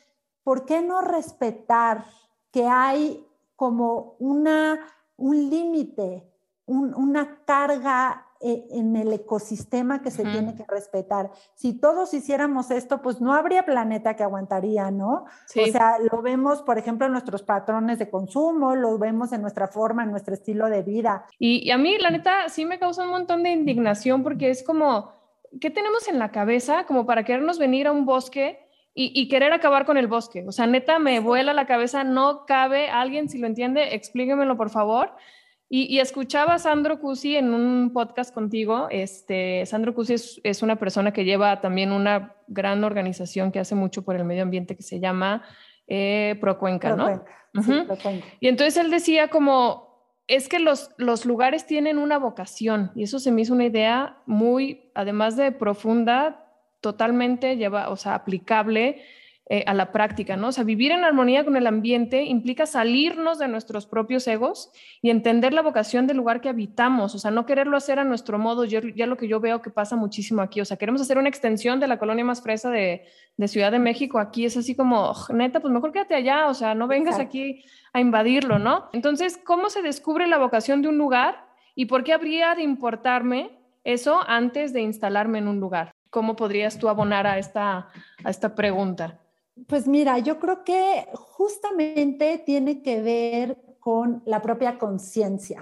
¿por 0.44 0.66
qué 0.66 0.82
no 0.82 1.02
respetar 1.02 2.06
que 2.52 2.68
hay 2.68 3.26
como 3.56 4.16
una, 4.20 4.80
un 5.18 5.50
límite, 5.50 6.32
una 6.68 7.44
carga 7.44 8.29
en 8.42 8.96
el 8.96 9.12
ecosistema 9.12 10.02
que 10.02 10.12
se 10.12 10.24
tiene 10.24 10.56
que 10.56 10.64
respetar. 10.66 11.30
Si 11.56 11.74
todos 11.74 12.14
hiciéramos 12.14 12.72
esto, 12.72 13.02
pues 13.02 13.20
no 13.20 13.34
habría 13.34 13.66
planeta 13.66 14.16
que 14.16 14.24
aguantaría, 14.24 14.92
¿no? 14.92 15.26
O 15.26 15.72
sea, 15.72 15.98
lo 16.00 16.22
vemos, 16.22 16.62
por 16.62 16.78
ejemplo, 16.78 17.06
en 17.06 17.12
nuestros 17.12 17.44
patrones 17.44 18.00
de 18.00 18.10
consumo, 18.10 18.76
lo 18.76 18.98
vemos 18.98 19.34
en 19.34 19.42
nuestra 19.42 19.68
forma, 19.68 20.04
en 20.04 20.12
nuestro 20.12 20.34
estilo 20.34 20.70
de 20.70 20.84
vida. 20.84 21.26
Y, 21.38 21.70
a 21.72 21.78
mí, 21.78 21.98
la 21.98 22.12
neta, 22.12 22.48
sí 22.48 22.66
me 22.66 22.80
causa 22.80 23.04
un 23.04 23.10
montón 23.10 23.44
de 23.44 23.52
indignación 23.52 24.24
porque 24.24 24.50
es 24.50 24.64
como, 24.64 25.12
¿qué 25.60 25.70
tenemos 25.70 26.08
en 26.08 26.18
la 26.18 26.32
cabeza 26.32 26.86
como 26.86 27.06
para 27.06 27.26
querernos 27.26 27.60
venir 27.60 27.88
a 27.88 27.92
un 27.92 28.06
bosque? 28.06 28.66
Y, 28.94 29.12
y, 29.14 29.30
querer 29.30 29.54
acabar 29.54 29.86
con 29.86 29.98
el 29.98 30.08
bosque. 30.08 30.44
O 30.48 30.52
sea, 30.52 30.66
neta, 30.66 30.98
me 30.98 31.20
vuela 31.20 31.54
la 31.54 31.68
cabeza, 31.68 32.04
no 32.04 32.46
cabe. 32.46 32.90
Alguien, 32.90 33.30
si 33.30 33.38
lo 33.38 33.48
entiende, 33.48 33.96
explíquemelo, 33.96 34.58
por 34.58 34.72
favor 34.72 35.12
Y, 35.72 36.00
escuchaba 36.00 36.56
a 36.56 36.60
Sandro 36.60 37.00
Cusi 37.00 37.36
en 37.36 37.54
un 37.54 37.94
podcast 37.94 38.34
contigo. 38.34 38.88
Este, 38.90 39.64
Sandro 39.68 39.94
Cusi 39.94 40.16
es, 40.44 40.64
una 40.64 40.78
persona 40.78 41.14
que 41.14 41.26
lleva 41.26 41.62
también 41.62 41.92
una 41.92 42.34
gran 42.48 42.84
organización 42.84 43.52
que 43.52 43.60
hace 43.60 43.76
mucho 43.76 44.02
por 44.02 44.16
el 44.16 44.26
medio 44.26 44.42
ambiente 44.42 44.76
que 44.76 44.82
se 44.82 45.00
llama 45.00 45.44
eh, 45.88 46.38
Procuenca, 46.42 46.96
¿no? 46.96 47.24
Y 48.40 48.48
entonces 48.48 48.84
él 48.84 48.90
decía 48.90 49.28
como, 49.28 49.90
es 50.28 50.50
que 50.50 50.58
los, 50.58 50.90
los 50.98 51.26
lugares 51.26 51.68
tienen 51.68 52.00
una 52.00 52.18
vocación 52.18 52.92
y 52.96 53.04
eso 53.04 53.20
se 53.20 53.32
me 53.32 53.42
hizo 53.42 53.54
una 53.54 53.66
idea 53.66 54.18
muy, 54.26 54.92
además 54.96 55.36
de 55.38 55.52
profunda, 55.52 56.48
totalmente 56.82 57.58
lleva, 57.58 57.90
o 57.90 57.96
sea, 57.96 58.16
aplicable 58.16 59.04
eh, 59.52 59.64
a 59.66 59.74
la 59.74 59.92
práctica, 59.92 60.38
¿no? 60.38 60.50
O 60.50 60.52
sea, 60.52 60.64
vivir 60.64 60.92
en 60.92 61.04
armonía 61.04 61.44
con 61.44 61.58
el 61.58 61.66
ambiente 61.66 62.22
implica 62.22 62.68
salirnos 62.68 63.40
de 63.40 63.48
nuestros 63.48 63.88
propios 63.88 64.28
egos 64.28 64.72
y 65.02 65.10
entender 65.10 65.56
la 65.56 65.64
vocación 65.64 66.06
del 66.06 66.18
lugar 66.18 66.40
que 66.40 66.50
habitamos, 66.50 67.16
o 67.16 67.18
sea, 67.18 67.32
no 67.32 67.48
quererlo 67.48 67.76
hacer 67.76 67.98
a 67.98 68.04
nuestro 68.04 68.38
modo, 68.38 68.64
yo, 68.66 68.80
ya 68.80 69.08
lo 69.08 69.18
que 69.18 69.28
yo 69.28 69.40
veo 69.40 69.64
que 69.64 69.72
pasa 69.72 69.96
muchísimo 69.96 70.44
aquí, 70.44 70.62
o 70.62 70.66
sea, 70.66 70.78
queremos 70.78 71.02
hacer 71.02 71.18
una 71.18 71.30
extensión 71.30 71.80
de 71.80 71.88
la 71.88 71.98
colonia 71.98 72.24
más 72.24 72.44
fresa 72.44 72.70
de, 72.70 73.08
de 73.38 73.48
Ciudad 73.48 73.72
de 73.72 73.80
México, 73.80 74.20
aquí 74.20 74.46
es 74.46 74.56
así 74.56 74.76
como, 74.76 75.16
neta, 75.34 75.60
pues 75.62 75.74
mejor 75.74 75.94
quédate 75.94 76.14
allá, 76.14 76.48
o 76.48 76.54
sea, 76.54 76.76
no 76.76 76.88
vengas 76.88 77.18
aquí 77.18 77.66
a 77.92 78.02
invadirlo, 78.02 78.60
¿no? 78.60 78.90
Entonces, 78.94 79.40
¿cómo 79.44 79.72
se 79.72 79.82
descubre 79.82 80.28
la 80.28 80.38
vocación 80.38 80.84
de 80.84 80.90
un 80.90 81.00
lugar 81.00 81.44
y 81.74 81.86
por 81.86 82.04
qué 82.04 82.14
habría 82.14 82.54
de 82.54 82.62
importarme 82.62 83.58
eso 83.84 84.20
antes 84.28 84.74
de 84.74 84.82
instalarme 84.82 85.40
en 85.40 85.48
un 85.48 85.60
lugar? 85.60 85.92
¿Cómo 86.12 86.36
podrías 86.36 86.78
tú 86.78 86.88
abonar 86.88 87.26
a 87.26 87.40
esta, 87.40 87.88
a 88.24 88.30
esta 88.30 88.54
pregunta? 88.54 89.20
Pues 89.68 89.88
mira, 89.88 90.18
yo 90.20 90.40
creo 90.40 90.64
que 90.64 91.08
justamente 91.14 92.42
tiene 92.46 92.82
que 92.82 93.02
ver 93.02 93.78
con 93.80 94.22
la 94.26 94.42
propia 94.42 94.78
conciencia. 94.78 95.62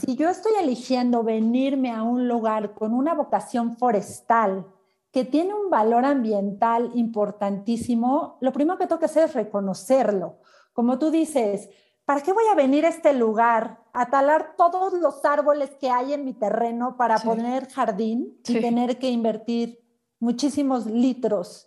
Si 0.00 0.14
yo 0.14 0.28
estoy 0.28 0.52
eligiendo 0.60 1.24
venirme 1.24 1.90
a 1.90 2.04
un 2.04 2.28
lugar 2.28 2.74
con 2.74 2.94
una 2.94 3.14
vocación 3.14 3.76
forestal 3.76 4.64
que 5.10 5.24
tiene 5.24 5.54
un 5.54 5.70
valor 5.70 6.04
ambiental 6.04 6.92
importantísimo, 6.94 8.38
lo 8.40 8.52
primero 8.52 8.78
que 8.78 8.86
tengo 8.86 9.00
que 9.00 9.06
hacer 9.06 9.24
es 9.24 9.34
reconocerlo. 9.34 10.38
Como 10.72 11.00
tú 11.00 11.10
dices, 11.10 11.68
¿para 12.04 12.20
qué 12.20 12.32
voy 12.32 12.44
a 12.52 12.54
venir 12.54 12.86
a 12.86 12.90
este 12.90 13.12
lugar 13.12 13.80
a 13.92 14.08
talar 14.08 14.54
todos 14.56 14.92
los 14.92 15.24
árboles 15.24 15.70
que 15.80 15.90
hay 15.90 16.12
en 16.12 16.24
mi 16.24 16.34
terreno 16.34 16.96
para 16.96 17.18
poner 17.18 17.68
jardín 17.68 18.38
y 18.46 18.60
tener 18.60 19.00
que 19.00 19.10
invertir 19.10 19.80
muchísimos 20.20 20.86
litros 20.86 21.65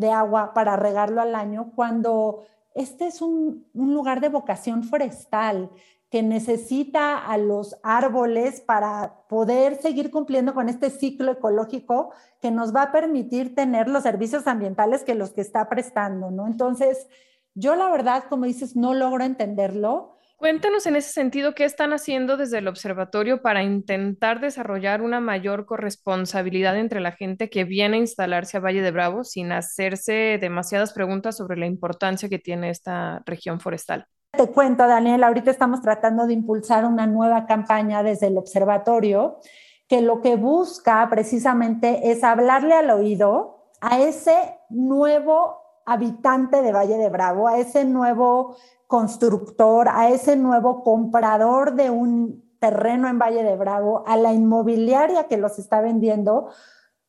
de 0.00 0.10
agua 0.10 0.52
para 0.54 0.76
regarlo 0.76 1.20
al 1.20 1.34
año, 1.34 1.72
cuando 1.76 2.44
este 2.74 3.06
es 3.06 3.20
un, 3.20 3.66
lugar 3.74 4.20
de 4.20 4.28
vocación 4.28 4.82
forestal 4.82 5.70
que 6.08 6.22
necesita 6.22 7.18
a 7.18 7.38
los 7.38 7.76
árboles 7.84 8.60
para 8.60 9.22
poder 9.28 9.76
seguir 9.76 10.10
cumpliendo 10.10 10.54
con 10.54 10.68
este 10.68 10.90
ciclo 10.90 11.32
ecológico 11.32 12.10
que 12.40 12.50
nos 12.50 12.74
va 12.74 12.82
a 12.84 12.92
permitir 12.92 13.54
tener 13.54 13.88
los 13.88 14.02
servicios 14.02 14.48
ambientales 14.48 15.04
que 15.04 15.14
los 15.14 15.30
que 15.30 15.40
está 15.40 15.68
prestando, 15.68 16.32
¿no? 16.32 16.48
Entonces, 16.48 17.06
yo 17.54 17.76
la 17.76 17.88
verdad, 17.90 18.24
como 18.28 18.46
dices, 18.46 18.74
no 18.74 18.94
logro 18.94 19.22
entenderlo, 19.22 20.16
Cuéntanos 20.40 20.86
en 20.86 20.96
ese 20.96 21.12
sentido 21.12 21.54
qué 21.54 21.66
están 21.66 21.92
haciendo 21.92 22.38
desde 22.38 22.56
el 22.56 22.68
observatorio 22.68 23.42
para 23.42 23.62
intentar 23.62 24.40
desarrollar 24.40 25.02
una 25.02 25.20
mayor 25.20 25.66
corresponsabilidad 25.66 26.78
entre 26.78 27.00
la 27.00 27.12
gente 27.12 27.50
que 27.50 27.64
viene 27.64 27.98
a 27.98 28.00
instalarse 28.00 28.56
a 28.56 28.60
Valle 28.60 28.80
de 28.80 28.90
Bravo 28.90 29.22
sin 29.22 29.52
hacerse 29.52 30.38
demasiadas 30.40 30.94
preguntas 30.94 31.36
sobre 31.36 31.58
la 31.58 31.66
importancia 31.66 32.30
que 32.30 32.38
tiene 32.38 32.70
esta 32.70 33.22
región 33.26 33.60
forestal. 33.60 34.06
Te 34.32 34.46
cuento, 34.46 34.86
Daniel, 34.86 35.24
ahorita 35.24 35.50
estamos 35.50 35.82
tratando 35.82 36.26
de 36.26 36.32
impulsar 36.32 36.86
una 36.86 37.06
nueva 37.06 37.44
campaña 37.44 38.02
desde 38.02 38.28
el 38.28 38.38
observatorio 38.38 39.40
que 39.88 40.00
lo 40.00 40.22
que 40.22 40.36
busca 40.36 41.06
precisamente 41.10 42.10
es 42.10 42.24
hablarle 42.24 42.72
al 42.72 42.88
oído 42.88 43.66
a 43.82 44.00
ese 44.00 44.56
nuevo 44.70 45.58
habitante 45.84 46.62
de 46.62 46.72
Valle 46.72 46.96
de 46.96 47.10
Bravo, 47.10 47.46
a 47.46 47.58
ese 47.58 47.84
nuevo 47.84 48.56
constructor, 48.90 49.88
a 49.88 50.08
ese 50.08 50.34
nuevo 50.34 50.82
comprador 50.82 51.76
de 51.76 51.90
un 51.90 52.42
terreno 52.58 53.06
en 53.06 53.20
Valle 53.20 53.44
de 53.44 53.56
Bravo, 53.56 54.02
a 54.04 54.16
la 54.16 54.32
inmobiliaria 54.32 55.28
que 55.28 55.36
los 55.36 55.60
está 55.60 55.80
vendiendo, 55.80 56.48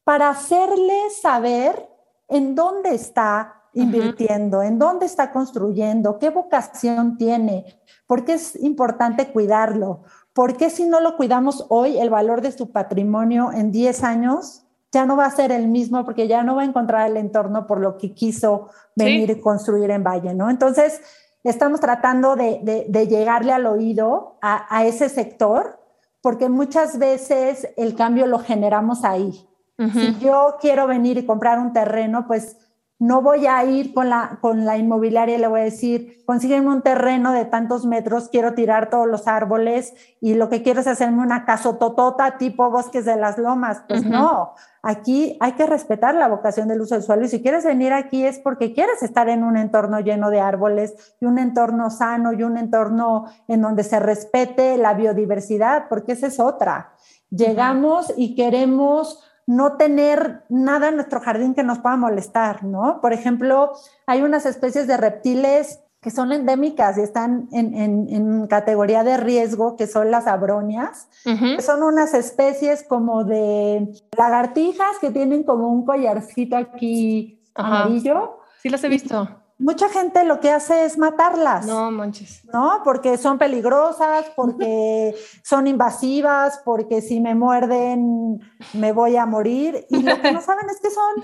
para 0.04 0.30
hacerle 0.30 1.10
saber 1.10 1.90
en 2.28 2.54
dónde 2.54 2.94
está 2.94 3.64
invirtiendo, 3.74 4.62
en 4.62 4.78
dónde 4.78 5.08
está 5.08 5.32
construyendo, 5.32 6.20
qué 6.20 6.30
vocación 6.30 7.18
tiene, 7.18 7.82
por 8.06 8.26
qué 8.26 8.34
es 8.34 8.56
importante 8.62 9.32
cuidarlo, 9.32 10.04
por 10.34 10.58
qué 10.58 10.70
si 10.70 10.86
no 10.86 11.00
lo 11.00 11.18
cuidamos 11.18 11.66
hoy, 11.70 11.98
el 11.98 12.12
valor 12.12 12.42
de 12.42 12.52
su 12.52 12.72
patrimonio 12.72 13.52
en 13.52 13.72
10 13.72 14.04
años 14.04 14.68
ya 14.92 15.08
no 15.08 15.16
va 15.18 15.26
a 15.26 15.32
ser 15.32 15.52
el 15.52 15.68
mismo 15.68 16.06
porque 16.06 16.28
ya 16.28 16.44
no 16.44 16.56
va 16.56 16.62
a 16.62 16.66
encontrar 16.66 17.10
el 17.10 17.18
entorno 17.18 17.66
por 17.66 17.80
lo 17.80 17.98
que 17.98 18.14
quiso 18.14 18.70
venir 18.96 19.32
y 19.32 19.42
construir 19.42 19.90
en 19.90 20.04
Valle, 20.04 20.36
¿no? 20.36 20.50
Entonces, 20.50 21.02
estamos 21.50 21.80
tratando 21.80 22.36
de, 22.36 23.08
llegarle 23.10 23.54
al 23.54 23.66
oído 23.66 24.38
a, 24.42 24.86
ese 24.86 25.10
sector, 25.10 25.80
porque 26.22 26.50
muchas 26.50 27.00
veces 27.00 27.70
el 27.78 27.96
cambio 27.96 28.28
lo 28.28 28.40
generamos 28.40 29.04
ahí. 29.04 29.48
Si 29.94 30.20
yo 30.20 30.58
quiero 30.62 30.86
venir 30.86 31.18
y 31.18 31.26
comprar 31.26 31.58
un 31.58 31.74
terreno, 31.74 32.28
pues 32.28 32.56
no 33.01 33.24
voy 33.24 33.48
a 33.48 33.65
ir 33.65 33.96
con 33.96 34.10
la, 34.10 34.38
con 34.41 34.63
la 34.63 34.77
inmobiliaria 34.77 35.36
y 35.36 35.39
le 35.39 35.48
voy 35.48 35.62
a 35.62 35.63
decir, 35.63 36.24
consígueme 36.24 36.67
un 36.67 36.84
terreno 36.84 37.34
de 37.34 37.46
tantos 37.46 37.84
metros, 37.84 38.29
quiero 38.29 38.53
tirar 38.53 38.91
todos 38.91 39.08
los 39.08 39.27
árboles 39.27 39.96
y 40.22 40.36
lo 40.36 40.50
que 40.50 40.62
quiero 40.62 40.81
es 40.81 40.88
hacerme 40.88 41.24
una 41.24 41.43
casototota 41.43 42.38
tipo 42.38 42.70
bosques 42.70 43.03
de 43.05 43.15
las 43.15 43.39
lomas. 43.39 43.81
Pues 43.88 44.05
no, 44.05 44.53
aquí 44.84 45.36
hay 45.39 45.53
que 45.53 45.65
respetar 45.65 46.13
la 46.13 46.27
vocación 46.27 46.67
del 46.67 46.79
uso 46.79 46.93
del 46.93 47.03
suelo 47.03 47.25
y 47.25 47.29
si 47.29 47.41
quieres 47.41 47.65
venir 47.65 47.91
aquí 47.91 48.24
es 48.24 48.38
porque 48.38 48.72
quieres 48.72 49.01
estar 49.01 49.29
en 49.29 49.43
un 49.43 49.58
entorno 49.58 50.00
lleno 50.00 50.29
de 50.29 50.39
árboles 50.39 50.93
y 51.20 51.25
un 51.25 51.39
entorno 51.39 51.89
sano 51.89 52.34
y 52.34 52.43
un 52.43 52.55
entorno 52.55 53.25
en 53.48 53.62
donde 53.62 53.84
se 53.84 54.00
respete 54.00 54.77
la 54.77 54.93
biodiversidad, 54.93 55.86
porque 55.89 56.12
esa 56.12 56.27
es 56.27 56.39
otra. 56.39 56.93
Llegamos 57.31 58.13
y 58.15 58.36
queremos 58.36 59.24
no 59.48 59.74
tener 59.78 60.44
nada 60.50 60.90
en 60.90 60.96
nuestro 60.96 61.20
jardín 61.20 61.54
que 61.54 61.64
nos 61.64 61.80
pueda 61.80 61.98
molestar, 61.98 62.64
¿no? 62.64 63.00
Por 63.02 63.14
ejemplo, 63.14 63.74
hay 64.06 64.22
unas 64.22 64.46
especies 64.46 64.88
de 64.88 64.98
reptiles 64.98 65.80
que 66.02 66.10
son 66.10 66.32
endémicas 66.32 66.98
y 66.98 67.02
están 67.02 67.48
en, 67.52 68.48
categoría 68.48 69.04
de 69.04 69.18
riesgo, 69.18 69.76
que 69.78 69.86
son 69.86 70.10
las 70.10 70.26
abronias, 70.26 71.08
que 71.24 71.62
son 71.62 71.84
unas 71.84 72.16
especies 72.16 72.84
como 72.84 73.24
de 73.24 73.88
lagartijas 74.18 74.98
que 75.00 75.12
tienen 75.12 75.44
como 75.44 75.70
un 75.70 75.86
collarcito 75.86 76.58
aquí 76.58 77.44
amarillo. 77.54 78.40
Sí, 78.64 78.70
las 78.70 78.84
he 78.84 78.90
visto 78.90 79.41
mucha 79.62 79.89
gente 79.89 80.24
lo 80.24 80.39
que 80.39 80.51
hace 80.51 80.86
es 80.86 80.98
matarlas. 80.98 81.65
No 81.65 81.91
manches. 81.91 82.44
¿No? 82.51 82.82
Porque 82.84 83.18
son 83.18 83.38
peligrosas, 83.38 84.25
porque 84.36 85.15
son 85.44 85.68
invasivas, 85.68 86.62
porque 86.65 87.01
si 87.01 87.20
me 87.20 87.36
muerden 87.36 88.41
me 88.74 88.91
voy 88.91 89.18
a 89.18 89.25
morir. 89.25 89.86
Y 89.89 90.01
lo 90.01 90.20
que 90.22 90.32
no 90.32 90.41
saben 90.50 90.70
es 90.70 90.80
que 90.80 90.89
son, 90.89 91.24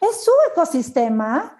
es 0.00 0.22
su 0.22 0.30
ecosistema, 0.52 1.56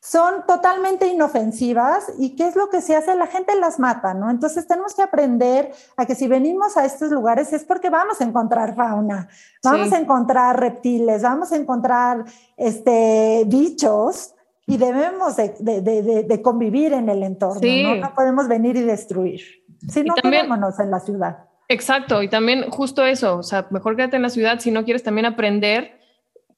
son 0.00 0.44
totalmente 0.46 1.06
inofensivas 1.06 2.12
y 2.18 2.34
qué 2.36 2.48
es 2.48 2.56
lo 2.56 2.68
que 2.68 2.80
se 2.80 2.96
hace, 2.96 3.14
la 3.14 3.28
gente 3.28 3.54
las 3.58 3.78
mata, 3.78 4.14
¿no? 4.14 4.30
Entonces 4.30 4.66
tenemos 4.66 4.94
que 4.94 5.02
aprender 5.02 5.72
a 5.96 6.06
que 6.06 6.14
si 6.14 6.26
venimos 6.26 6.76
a 6.76 6.84
estos 6.84 7.10
lugares 7.10 7.52
es 7.52 7.64
porque 7.64 7.88
vamos 7.88 8.20
a 8.20 8.24
encontrar 8.24 8.74
fauna, 8.74 9.28
vamos 9.62 9.92
a 9.92 9.98
encontrar 9.98 10.58
reptiles, 10.58 11.22
vamos 11.22 11.52
a 11.52 11.56
encontrar 11.56 12.24
este, 12.56 13.44
bichos 13.46 14.34
y 14.66 14.76
debemos 14.76 15.36
de, 15.36 16.40
convivir 16.42 16.92
en 16.92 17.08
el 17.08 17.22
entorno, 17.22 17.60
¿no? 17.96 18.14
podemos 18.14 18.48
venir 18.48 18.76
y 18.76 18.82
destruir. 18.82 19.40
Si 19.88 20.04
no, 20.04 20.14
quedémonos 20.14 20.78
en 20.78 20.90
la 20.90 21.00
ciudad. 21.00 21.38
Exacto, 21.68 22.22
y 22.22 22.28
también 22.28 22.70
justo 22.70 23.04
eso, 23.04 23.38
o 23.38 23.42
sea, 23.42 23.66
mejor 23.70 23.96
quédate 23.96 24.16
en 24.16 24.22
la 24.22 24.28
ciudad 24.28 24.60
si 24.60 24.70
no 24.70 24.84
quieres 24.84 25.02
también 25.02 25.26
aprender 25.26 25.98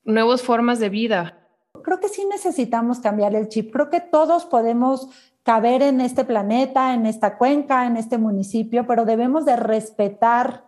nuevas 0.04 0.42
formas 0.42 0.80
de 0.80 0.88
vida. 0.88 1.38
Creo 1.82 2.00
que 2.00 2.08
sí 2.08 2.24
necesitamos 2.30 3.00
cambiar 3.00 3.34
el 3.34 3.48
chip, 3.48 3.72
creo 3.72 3.90
que 3.90 4.00
todos 4.00 4.44
podemos 4.44 5.08
caber 5.42 5.82
en 5.82 6.00
este 6.00 6.24
planeta, 6.24 6.94
en 6.94 7.06
esta 7.06 7.36
cuenca, 7.38 7.86
en 7.86 7.96
este 7.96 8.18
municipio, 8.18 8.86
pero 8.86 9.04
debemos 9.04 9.44
de 9.44 9.56
respetar 9.56 10.64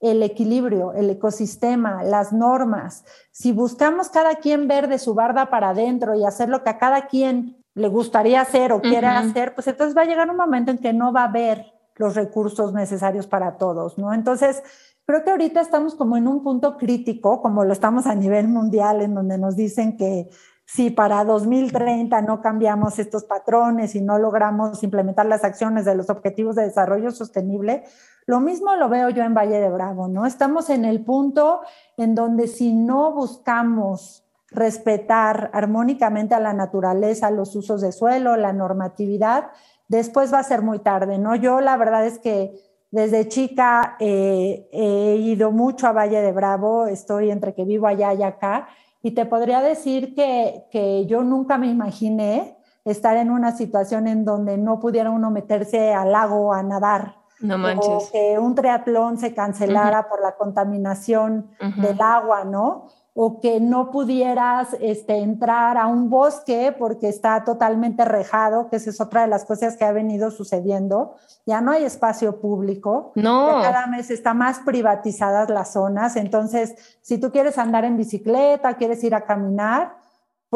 el 0.00 0.22
equilibrio, 0.22 0.92
el 0.92 1.10
ecosistema, 1.10 2.02
las 2.02 2.32
normas. 2.32 3.04
Si 3.30 3.52
buscamos 3.52 4.08
cada 4.08 4.36
quien 4.36 4.68
ver 4.68 4.88
de 4.88 4.98
su 4.98 5.14
barda 5.14 5.50
para 5.50 5.70
adentro 5.70 6.14
y 6.14 6.24
hacer 6.24 6.48
lo 6.48 6.62
que 6.62 6.70
a 6.70 6.78
cada 6.78 7.06
quien 7.06 7.64
le 7.74 7.88
gustaría 7.88 8.40
hacer 8.40 8.72
o 8.72 8.80
quiera 8.80 9.18
hacer, 9.18 9.54
pues 9.54 9.66
entonces 9.66 9.96
va 9.96 10.02
a 10.02 10.06
llegar 10.06 10.30
un 10.30 10.36
momento 10.36 10.70
en 10.70 10.78
que 10.78 10.92
no 10.92 11.12
va 11.12 11.22
a 11.22 11.28
haber 11.28 11.72
los 11.96 12.14
recursos 12.14 12.72
necesarios 12.72 13.26
para 13.26 13.58
todos, 13.58 13.98
¿no? 13.98 14.12
Entonces, 14.12 14.62
creo 15.06 15.24
que 15.24 15.30
ahorita 15.30 15.60
estamos 15.60 15.94
como 15.94 16.16
en 16.16 16.28
un 16.28 16.42
punto 16.42 16.76
crítico, 16.76 17.40
como 17.40 17.64
lo 17.64 17.72
estamos 17.72 18.06
a 18.06 18.14
nivel 18.14 18.48
mundial, 18.48 19.02
en 19.02 19.14
donde 19.14 19.38
nos 19.38 19.56
dicen 19.56 19.96
que 19.96 20.28
si 20.66 20.90
para 20.90 21.24
2030 21.24 22.22
no 22.22 22.42
cambiamos 22.42 22.98
estos 22.98 23.24
patrones 23.24 23.94
y 23.94 24.00
no 24.00 24.18
logramos 24.18 24.82
implementar 24.82 25.26
las 25.26 25.44
acciones 25.44 25.84
de 25.84 25.94
los 25.94 26.10
objetivos 26.10 26.56
de 26.56 26.64
desarrollo 26.64 27.12
sostenible, 27.12 27.84
Lo 28.26 28.40
mismo 28.40 28.74
lo 28.74 28.88
veo 28.88 29.08
yo 29.10 29.22
en 29.22 29.34
Valle 29.34 29.60
de 29.60 29.70
Bravo, 29.70 30.08
¿no? 30.08 30.26
Estamos 30.26 30.68
en 30.68 30.84
el 30.84 31.04
punto 31.04 31.60
en 31.96 32.16
donde 32.16 32.48
si 32.48 32.72
no 32.72 33.12
buscamos 33.12 34.24
respetar 34.50 35.50
armónicamente 35.52 36.34
a 36.34 36.40
la 36.40 36.52
naturaleza, 36.52 37.30
los 37.30 37.54
usos 37.54 37.80
de 37.80 37.92
suelo, 37.92 38.36
la 38.36 38.52
normatividad, 38.52 39.50
después 39.86 40.32
va 40.32 40.40
a 40.40 40.44
ser 40.44 40.62
muy 40.62 40.80
tarde, 40.80 41.18
¿no? 41.18 41.36
Yo 41.36 41.60
la 41.60 41.76
verdad 41.76 42.04
es 42.04 42.18
que 42.18 42.58
desde 42.90 43.28
chica 43.28 43.96
eh, 44.00 44.68
he 44.72 45.16
ido 45.16 45.52
mucho 45.52 45.86
a 45.86 45.92
Valle 45.92 46.20
de 46.20 46.32
Bravo, 46.32 46.86
estoy 46.86 47.30
entre 47.30 47.54
que 47.54 47.64
vivo 47.64 47.86
allá 47.86 48.12
y 48.12 48.24
acá, 48.24 48.66
y 49.02 49.12
te 49.12 49.24
podría 49.26 49.60
decir 49.60 50.16
que, 50.16 50.66
que 50.72 51.06
yo 51.06 51.22
nunca 51.22 51.58
me 51.58 51.68
imaginé 51.68 52.56
estar 52.84 53.16
en 53.16 53.30
una 53.30 53.52
situación 53.52 54.08
en 54.08 54.24
donde 54.24 54.58
no 54.58 54.80
pudiera 54.80 55.10
uno 55.10 55.30
meterse 55.30 55.94
al 55.94 56.10
lago 56.10 56.52
a 56.52 56.64
nadar. 56.64 57.25
No 57.40 57.58
manches. 57.58 57.88
O 57.88 58.08
que 58.12 58.38
un 58.38 58.54
triatlón 58.54 59.18
se 59.18 59.34
cancelara 59.34 60.08
por 60.08 60.22
la 60.22 60.36
contaminación 60.36 61.50
del 61.76 62.00
agua, 62.00 62.44
¿no? 62.44 62.88
o 63.18 63.40
que 63.40 63.60
no 63.60 63.90
pudieras 63.90 64.76
este, 64.78 65.20
entrar 65.20 65.78
a 65.78 65.86
un 65.86 66.10
bosque 66.10 66.76
porque 66.78 67.08
está 67.08 67.44
totalmente 67.44 68.04
rejado, 68.04 68.68
que 68.68 68.76
esa 68.76 68.90
es 68.90 69.00
otra 69.00 69.22
de 69.22 69.28
las 69.28 69.46
cosas 69.46 69.78
que 69.78 69.86
ha 69.86 69.92
venido 69.92 70.30
sucediendo. 70.30 71.14
Ya 71.46 71.62
no 71.62 71.72
hay 71.72 71.84
espacio 71.84 72.42
público. 72.42 73.12
No. 73.14 73.62
Cada 73.62 73.86
mes 73.86 74.10
está 74.10 74.34
más 74.34 74.58
privatizadas 74.58 75.48
las 75.48 75.72
zonas. 75.72 76.14
Entonces, 76.16 76.74
si 77.00 77.16
tú 77.16 77.32
quieres 77.32 77.56
andar 77.56 77.86
en 77.86 77.96
bicicleta, 77.96 78.74
quieres 78.74 79.02
ir 79.02 79.14
a 79.14 79.24
caminar, 79.24 79.96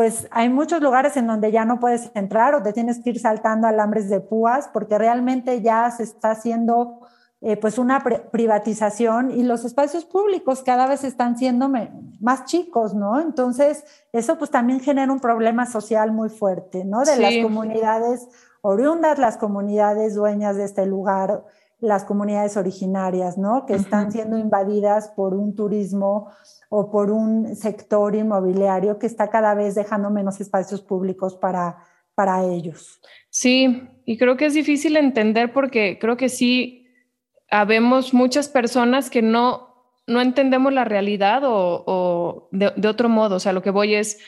pues 0.01 0.29
hay 0.31 0.49
muchos 0.49 0.81
lugares 0.81 1.19
en 1.19 1.27
donde 1.27 1.53
ya 1.53 1.67
no 1.67 1.79
puedes 1.79 2.11
entrar 2.15 2.55
o 2.55 2.63
te 2.63 2.73
tienes 2.73 3.01
que 3.01 3.11
ir 3.11 3.21
saltando 3.21 3.69
alambres 3.69 4.09
de 4.09 4.21
púas 4.21 4.67
porque 4.73 4.97
realmente 4.97 5.61
ya 5.61 5.91
se 5.91 6.05
está 6.05 6.31
haciendo 6.31 7.01
eh, 7.43 7.59
pues 7.59 7.77
una 7.77 8.03
privatización 8.03 9.31
y 9.31 9.43
los 9.43 9.67
espacios 9.67 10.07
públicos 10.07 10.63
cada 10.63 10.87
vez 10.87 11.05
están 11.05 11.37
siendo 11.37 11.71
más 12.19 12.47
chicos, 12.47 12.95
¿no? 12.95 13.21
Entonces, 13.21 13.85
eso 14.11 14.39
pues 14.39 14.51
también 14.51 14.81
genera 14.81 15.13
un 15.13 15.21
problema 15.21 15.67
social 15.67 16.13
muy 16.13 16.31
fuerte, 16.31 16.83
¿no? 16.83 17.03
De 17.03 17.19
las 17.19 17.35
comunidades 17.43 18.27
oriundas, 18.63 19.19
las 19.19 19.37
comunidades 19.37 20.15
dueñas 20.15 20.57
de 20.57 20.65
este 20.65 20.87
lugar, 20.87 21.45
las 21.79 22.05
comunidades 22.05 22.57
originarias, 22.57 23.37
¿no? 23.37 23.67
Que 23.67 23.75
están 23.75 24.13
siendo 24.13 24.39
invadidas 24.39 25.09
por 25.09 25.35
un 25.35 25.55
turismo 25.55 26.29
o 26.71 26.91
por 26.91 27.11
un 27.11 27.57
sector 27.57 28.15
inmobiliario 28.15 28.99
que 28.99 29.07
está 29.07 29.29
cada 29.29 29.55
vez 29.55 29.75
dejando 29.75 30.09
menos 30.09 30.41
espacios 30.41 30.81
públicos 30.81 31.35
para, 31.35 31.85
para 32.15 32.45
ellos. 32.45 33.01
Sí, 33.29 33.89
y 34.07 34.17
creo 34.17 34.37
que 34.37 34.47
es 34.47 34.55
difícil 34.55 34.97
entender 34.97 35.53
porque 35.53 35.99
creo 36.01 36.17
que 36.17 36.29
sí 36.29 36.87
habemos 37.51 38.15
muchas 38.15 38.49
personas 38.49 39.11
que 39.11 39.21
no, 39.21 39.75
no 40.07 40.21
entendemos 40.21 40.73
la 40.73 40.85
realidad 40.85 41.43
o, 41.45 42.49
de, 42.53 42.89
otro 42.89 43.09
modo. 43.09 43.37
O 43.37 43.41
sea, 43.41 43.53
lo 43.53 43.63
que 43.63 43.71
voy 43.71 43.97
es, 43.97 44.21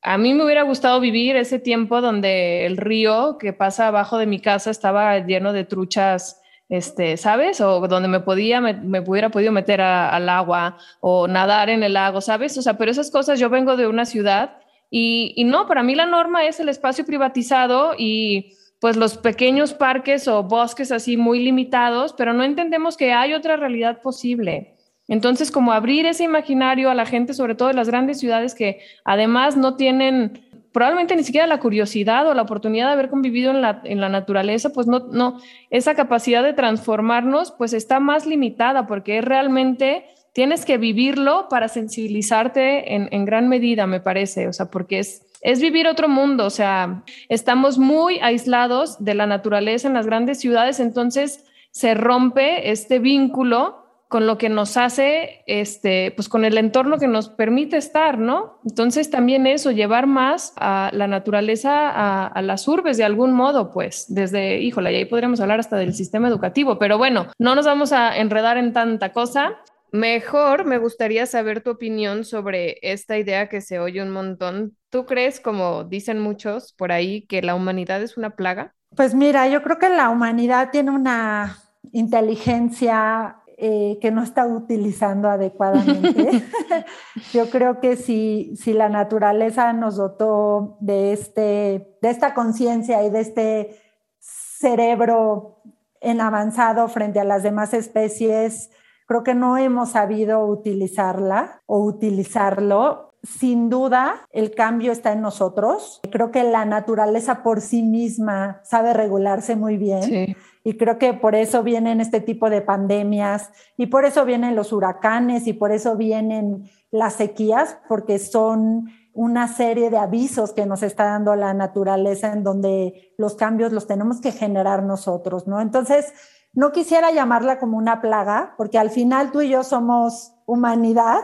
a 0.00 0.16
mí 0.16 0.32
me 0.32 0.44
hubiera 0.44 0.62
gustado 0.62 0.98
vivir 0.98 1.36
ese 1.36 1.58
tiempo 1.58 2.00
donde 2.00 2.64
el 2.64 2.78
río 2.78 3.36
que 3.38 3.52
pasa 3.52 3.88
abajo 3.88 4.16
de 4.16 4.26
mi 4.26 4.40
casa 4.40 4.70
estaba 4.70 5.18
lleno 5.18 5.52
de 5.52 5.64
truchas, 5.64 6.40
este, 6.68 7.16
¿sabes? 7.16 7.60
O 7.60 7.86
donde 7.86 8.08
me 8.08 8.20
podía, 8.20 8.60
me, 8.60 9.00
hubiera 9.00 9.30
podido 9.30 9.52
meter 9.52 9.80
al 9.80 10.28
agua 10.28 10.78
o 11.00 11.28
nadar 11.28 11.70
en 11.70 11.82
el 11.82 11.94
lago, 11.94 12.20
¿sabes? 12.20 12.56
O 12.58 12.62
sea, 12.62 12.76
pero 12.76 12.90
esas 12.90 13.10
cosas, 13.10 13.38
yo 13.38 13.48
vengo 13.50 13.76
de 13.76 13.86
una 13.86 14.04
ciudad 14.04 14.58
y, 14.90 15.32
y 15.36 15.44
no, 15.44 15.66
para 15.66 15.82
mí 15.82 15.94
la 15.94 16.06
norma 16.06 16.44
es 16.46 16.60
el 16.60 16.68
espacio 16.68 17.04
privatizado 17.04 17.92
y 17.96 18.52
pues 18.80 18.96
los 18.96 19.16
pequeños 19.16 19.72
parques 19.72 20.28
o 20.28 20.42
bosques 20.42 20.92
así 20.92 21.16
muy 21.16 21.40
limitados, 21.40 22.12
pero 22.12 22.32
no 22.32 22.44
entendemos 22.44 22.96
que 22.96 23.12
hay 23.12 23.32
otra 23.32 23.56
realidad 23.56 24.02
posible. 24.02 24.76
Entonces, 25.08 25.50
como 25.52 25.72
abrir 25.72 26.04
ese 26.04 26.24
imaginario 26.24 26.90
a 26.90 26.94
la 26.94 27.06
gente, 27.06 27.32
sobre 27.32 27.54
todo 27.54 27.70
en 27.70 27.76
las 27.76 27.88
grandes 27.88 28.18
ciudades 28.18 28.54
que 28.54 28.80
además 29.04 29.56
no 29.56 29.76
tienen 29.76 30.45
probablemente 30.76 31.16
ni 31.16 31.24
siquiera 31.24 31.46
la 31.46 31.58
curiosidad 31.58 32.28
o 32.28 32.34
la 32.34 32.42
oportunidad 32.42 32.88
de 32.88 32.92
haber 32.92 33.08
convivido 33.08 33.50
en 33.50 33.62
la, 33.62 33.80
en 33.84 33.98
la 33.98 34.10
naturaleza, 34.10 34.74
pues 34.74 34.86
no, 34.86 35.06
no, 35.10 35.40
esa 35.70 35.94
capacidad 35.94 36.42
de 36.42 36.52
transformarnos, 36.52 37.50
pues 37.50 37.72
está 37.72 37.98
más 37.98 38.26
limitada 38.26 38.86
porque 38.86 39.22
realmente 39.22 40.04
tienes 40.34 40.66
que 40.66 40.76
vivirlo 40.76 41.48
para 41.48 41.68
sensibilizarte 41.68 42.94
en, 42.94 43.08
en 43.10 43.24
gran 43.24 43.48
medida, 43.48 43.86
me 43.86 44.00
parece, 44.00 44.48
o 44.48 44.52
sea, 44.52 44.66
porque 44.66 44.98
es, 44.98 45.24
es 45.40 45.62
vivir 45.62 45.86
otro 45.86 46.10
mundo, 46.10 46.44
o 46.44 46.50
sea, 46.50 47.04
estamos 47.30 47.78
muy 47.78 48.18
aislados 48.18 49.02
de 49.02 49.14
la 49.14 49.24
naturaleza 49.24 49.88
en 49.88 49.94
las 49.94 50.04
grandes 50.04 50.40
ciudades, 50.40 50.78
entonces 50.78 51.46
se 51.70 51.94
rompe 51.94 52.70
este 52.70 52.98
vínculo 52.98 53.85
con 54.16 54.26
lo 54.26 54.38
que 54.38 54.48
nos 54.48 54.78
hace, 54.78 55.42
este, 55.46 56.10
pues 56.16 56.30
con 56.30 56.46
el 56.46 56.56
entorno 56.56 56.96
que 56.96 57.06
nos 57.06 57.28
permite 57.28 57.76
estar, 57.76 58.16
¿no? 58.16 58.60
Entonces 58.64 59.10
también 59.10 59.46
eso, 59.46 59.72
llevar 59.72 60.06
más 60.06 60.54
a 60.56 60.88
la 60.94 61.06
naturaleza 61.06 61.90
a, 61.90 62.26
a, 62.26 62.40
las 62.40 62.66
urbes 62.66 62.96
de 62.96 63.04
algún 63.04 63.34
modo, 63.34 63.70
pues, 63.70 64.06
desde, 64.08 64.62
híjole, 64.62 64.90
y 64.90 64.96
ahí 64.96 65.04
podríamos 65.04 65.38
hablar 65.40 65.60
hasta 65.60 65.76
del 65.76 65.92
sistema 65.92 66.28
educativo, 66.28 66.78
pero 66.78 66.96
bueno, 66.96 67.26
no 67.38 67.54
nos 67.54 67.66
vamos 67.66 67.92
a 67.92 68.16
enredar 68.16 68.56
en 68.56 68.72
tanta 68.72 69.12
cosa. 69.12 69.58
Mejor 69.92 70.64
me 70.64 70.78
gustaría 70.78 71.26
saber 71.26 71.60
tu 71.60 71.72
opinión 71.72 72.24
sobre 72.24 72.78
esta 72.80 73.18
idea 73.18 73.50
que 73.50 73.60
se 73.60 73.80
oye 73.80 74.00
un 74.00 74.12
montón. 74.12 74.78
¿Tú 74.88 75.04
crees, 75.04 75.40
como 75.40 75.84
dicen 75.84 76.20
muchos 76.20 76.72
por 76.72 76.90
ahí, 76.90 77.26
que 77.26 77.42
la 77.42 77.54
humanidad 77.54 78.02
es 78.02 78.16
una 78.16 78.30
plaga? 78.30 78.72
Pues 78.96 79.14
mira, 79.14 79.46
yo 79.48 79.62
creo 79.62 79.78
que 79.78 79.90
la 79.90 80.08
humanidad 80.08 80.70
tiene 80.70 80.92
una 80.92 81.58
inteligencia 81.92 83.36
eh, 83.56 83.98
que 84.00 84.10
no 84.10 84.22
está 84.22 84.46
utilizando 84.46 85.28
adecuadamente. 85.28 86.44
yo 87.32 87.50
creo 87.50 87.80
que 87.80 87.96
si, 87.96 88.54
si 88.56 88.72
la 88.72 88.88
naturaleza 88.88 89.72
nos 89.72 89.96
dotó 89.96 90.76
de, 90.80 91.12
este, 91.12 91.96
de 92.02 92.10
esta 92.10 92.34
conciencia 92.34 93.02
y 93.04 93.10
de 93.10 93.20
este 93.20 93.80
cerebro 94.18 95.62
en 96.00 96.20
avanzado 96.20 96.88
frente 96.88 97.20
a 97.20 97.24
las 97.24 97.42
demás 97.42 97.74
especies, 97.74 98.70
Creo 99.06 99.22
que 99.22 99.34
no 99.34 99.56
hemos 99.56 99.90
sabido 99.90 100.44
utilizarla 100.44 101.62
o 101.66 101.78
utilizarlo. 101.78 103.05
Sin 103.26 103.68
duda, 103.68 104.26
el 104.30 104.54
cambio 104.54 104.92
está 104.92 105.12
en 105.12 105.20
nosotros. 105.20 106.00
Creo 106.10 106.30
que 106.30 106.44
la 106.44 106.64
naturaleza 106.64 107.42
por 107.42 107.60
sí 107.60 107.82
misma 107.82 108.60
sabe 108.62 108.92
regularse 108.92 109.56
muy 109.56 109.76
bien. 109.76 110.36
Y 110.62 110.76
creo 110.76 110.98
que 110.98 111.12
por 111.12 111.34
eso 111.34 111.62
vienen 111.62 112.00
este 112.00 112.20
tipo 112.20 112.50
de 112.50 112.60
pandemias 112.60 113.50
y 113.76 113.86
por 113.86 114.04
eso 114.04 114.24
vienen 114.24 114.56
los 114.56 114.72
huracanes 114.72 115.46
y 115.46 115.52
por 115.52 115.72
eso 115.72 115.96
vienen 115.96 116.70
las 116.90 117.14
sequías, 117.14 117.78
porque 117.88 118.18
son 118.18 118.86
una 119.12 119.48
serie 119.48 119.90
de 119.90 119.98
avisos 119.98 120.52
que 120.52 120.66
nos 120.66 120.82
está 120.82 121.04
dando 121.04 121.34
la 121.36 121.54
naturaleza 121.54 122.32
en 122.32 122.44
donde 122.44 123.14
los 123.16 123.34
cambios 123.34 123.72
los 123.72 123.86
tenemos 123.86 124.20
que 124.20 124.30
generar 124.30 124.82
nosotros, 124.82 125.46
¿no? 125.46 125.60
Entonces, 125.60 126.12
no 126.52 126.72
quisiera 126.72 127.10
llamarla 127.10 127.58
como 127.58 127.76
una 127.76 128.00
plaga, 128.00 128.54
porque 128.56 128.78
al 128.78 128.90
final 128.90 129.30
tú 129.30 129.42
y 129.42 129.48
yo 129.48 129.62
somos 129.62 130.35
humanidad 130.46 131.20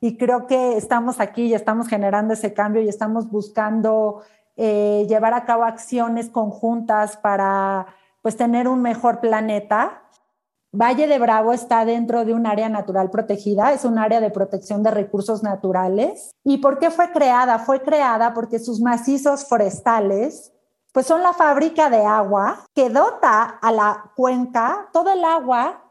y 0.00 0.18
creo 0.18 0.46
que 0.46 0.76
estamos 0.76 1.20
aquí 1.20 1.44
y 1.44 1.54
estamos 1.54 1.88
generando 1.88 2.34
ese 2.34 2.52
cambio 2.52 2.82
y 2.82 2.88
estamos 2.88 3.30
buscando 3.30 4.22
eh, 4.56 5.06
llevar 5.08 5.32
a 5.32 5.44
cabo 5.44 5.64
acciones 5.64 6.28
conjuntas 6.28 7.16
para 7.16 7.86
pues 8.20 8.36
tener 8.36 8.68
un 8.68 8.82
mejor 8.82 9.20
planeta. 9.20 10.02
Valle 10.72 11.06
de 11.06 11.18
Bravo 11.20 11.52
está 11.52 11.84
dentro 11.84 12.24
de 12.24 12.34
un 12.34 12.46
área 12.46 12.68
natural 12.68 13.10
protegida, 13.10 13.72
es 13.72 13.84
un 13.84 13.98
área 13.98 14.20
de 14.20 14.30
protección 14.30 14.82
de 14.82 14.90
recursos 14.90 15.42
naturales. 15.44 16.32
¿Y 16.42 16.58
por 16.58 16.78
qué 16.78 16.90
fue 16.90 17.12
creada? 17.12 17.60
Fue 17.60 17.80
creada 17.80 18.34
porque 18.34 18.58
sus 18.58 18.80
macizos 18.80 19.46
forestales 19.46 20.52
pues 20.92 21.06
son 21.06 21.22
la 21.22 21.32
fábrica 21.32 21.90
de 21.90 22.04
agua 22.04 22.60
que 22.72 22.88
dota 22.88 23.42
a 23.42 23.72
la 23.72 24.12
cuenca 24.14 24.88
todo 24.92 25.12
el 25.12 25.24
agua 25.24 25.83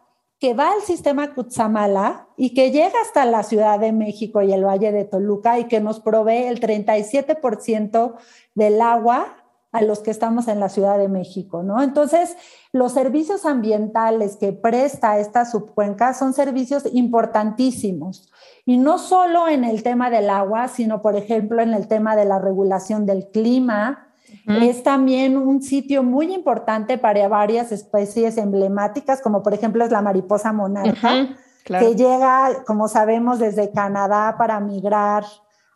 que 0.43 0.53
va 0.53 0.73
al 0.73 0.81
sistema 0.81 1.33
Cutzamala 1.33 2.27
y 2.35 2.53
que 2.53 2.71
llega 2.71 2.99
hasta 3.01 3.23
la 3.23 3.43
Ciudad 3.43 3.79
de 3.79 3.93
México 3.93 4.41
y 4.41 4.51
el 4.51 4.65
Valle 4.65 4.91
de 4.91 5.05
Toluca 5.05 5.57
y 5.57 5.69
que 5.69 5.79
nos 5.79 6.01
provee 6.01 6.47
el 6.47 6.59
37% 6.59 8.15
del 8.53 8.81
agua 8.81 9.37
a 9.71 9.81
los 9.81 9.99
que 9.99 10.11
estamos 10.11 10.49
en 10.49 10.59
la 10.59 10.67
Ciudad 10.67 10.97
de 10.97 11.07
México, 11.07 11.63
¿no? 11.63 11.81
Entonces, 11.81 12.35
los 12.73 12.91
servicios 12.91 13.45
ambientales 13.45 14.35
que 14.35 14.51
presta 14.51 15.17
esta 15.17 15.45
subcuenca 15.45 16.13
son 16.13 16.33
servicios 16.33 16.89
importantísimos. 16.91 18.29
Y 18.65 18.75
no 18.75 18.97
solo 18.97 19.47
en 19.47 19.63
el 19.63 19.81
tema 19.81 20.09
del 20.09 20.29
agua, 20.29 20.67
sino, 20.67 21.01
por 21.01 21.15
ejemplo, 21.15 21.61
en 21.61 21.73
el 21.73 21.87
tema 21.87 22.17
de 22.17 22.25
la 22.25 22.39
regulación 22.39 23.05
del 23.05 23.29
clima, 23.29 24.09
es 24.47 24.83
también 24.83 25.37
un 25.37 25.61
sitio 25.61 26.03
muy 26.03 26.33
importante 26.33 26.97
para 26.97 27.27
varias 27.27 27.71
especies 27.71 28.37
emblemáticas, 28.37 29.21
como 29.21 29.43
por 29.43 29.53
ejemplo 29.53 29.83
es 29.85 29.91
la 29.91 30.01
mariposa 30.01 30.53
monarca, 30.53 31.35
que 31.65 31.95
llega, 31.95 32.63
como 32.65 32.87
sabemos, 32.87 33.39
desde 33.39 33.71
Canadá 33.71 34.35
para 34.37 34.59
migrar 34.59 35.23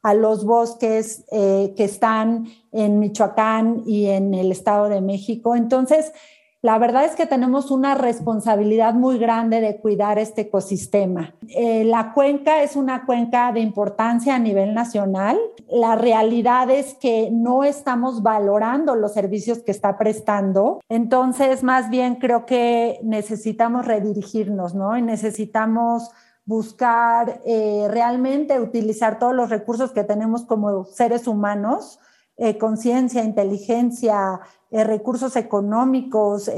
a 0.03 0.13
los 0.13 0.45
bosques 0.45 1.25
eh, 1.31 1.73
que 1.75 1.83
están 1.83 2.47
en 2.71 2.99
Michoacán 2.99 3.83
y 3.85 4.07
en 4.07 4.33
el 4.33 4.51
Estado 4.51 4.89
de 4.89 5.01
México. 5.01 5.55
Entonces, 5.55 6.13
la 6.61 6.79
verdad 6.79 7.05
es 7.05 7.15
que 7.15 7.27
tenemos 7.27 7.69
una 7.69 7.93
responsabilidad 7.93 8.95
muy 8.95 9.19
grande 9.19 9.61
de 9.61 9.79
cuidar 9.79 10.17
este 10.17 10.41
ecosistema. 10.41 11.35
Eh, 11.49 11.83
la 11.83 12.13
cuenca 12.13 12.63
es 12.63 12.75
una 12.75 13.05
cuenca 13.05 13.51
de 13.51 13.59
importancia 13.59 14.33
a 14.35 14.39
nivel 14.39 14.73
nacional. 14.73 15.37
La 15.69 15.95
realidad 15.95 16.71
es 16.71 16.95
que 16.95 17.29
no 17.31 17.63
estamos 17.63 18.23
valorando 18.23 18.95
los 18.95 19.13
servicios 19.13 19.59
que 19.59 19.71
está 19.71 19.99
prestando. 19.99 20.79
Entonces, 20.89 21.61
más 21.61 21.91
bien 21.91 22.15
creo 22.15 22.47
que 22.47 22.99
necesitamos 23.03 23.85
redirigirnos, 23.85 24.73
¿no? 24.73 24.97
Y 24.97 25.03
necesitamos 25.03 26.09
buscar 26.43 27.41
eh, 27.45 27.87
realmente 27.89 28.59
utilizar 28.59 29.19
todos 29.19 29.35
los 29.35 29.49
recursos 29.49 29.91
que 29.91 30.03
tenemos 30.03 30.43
como 30.45 30.85
seres 30.85 31.27
humanos, 31.27 31.99
eh, 32.37 32.57
conciencia, 32.57 33.23
inteligencia, 33.23 34.39
eh, 34.71 34.83
recursos 34.83 35.35
económicos, 35.35 36.49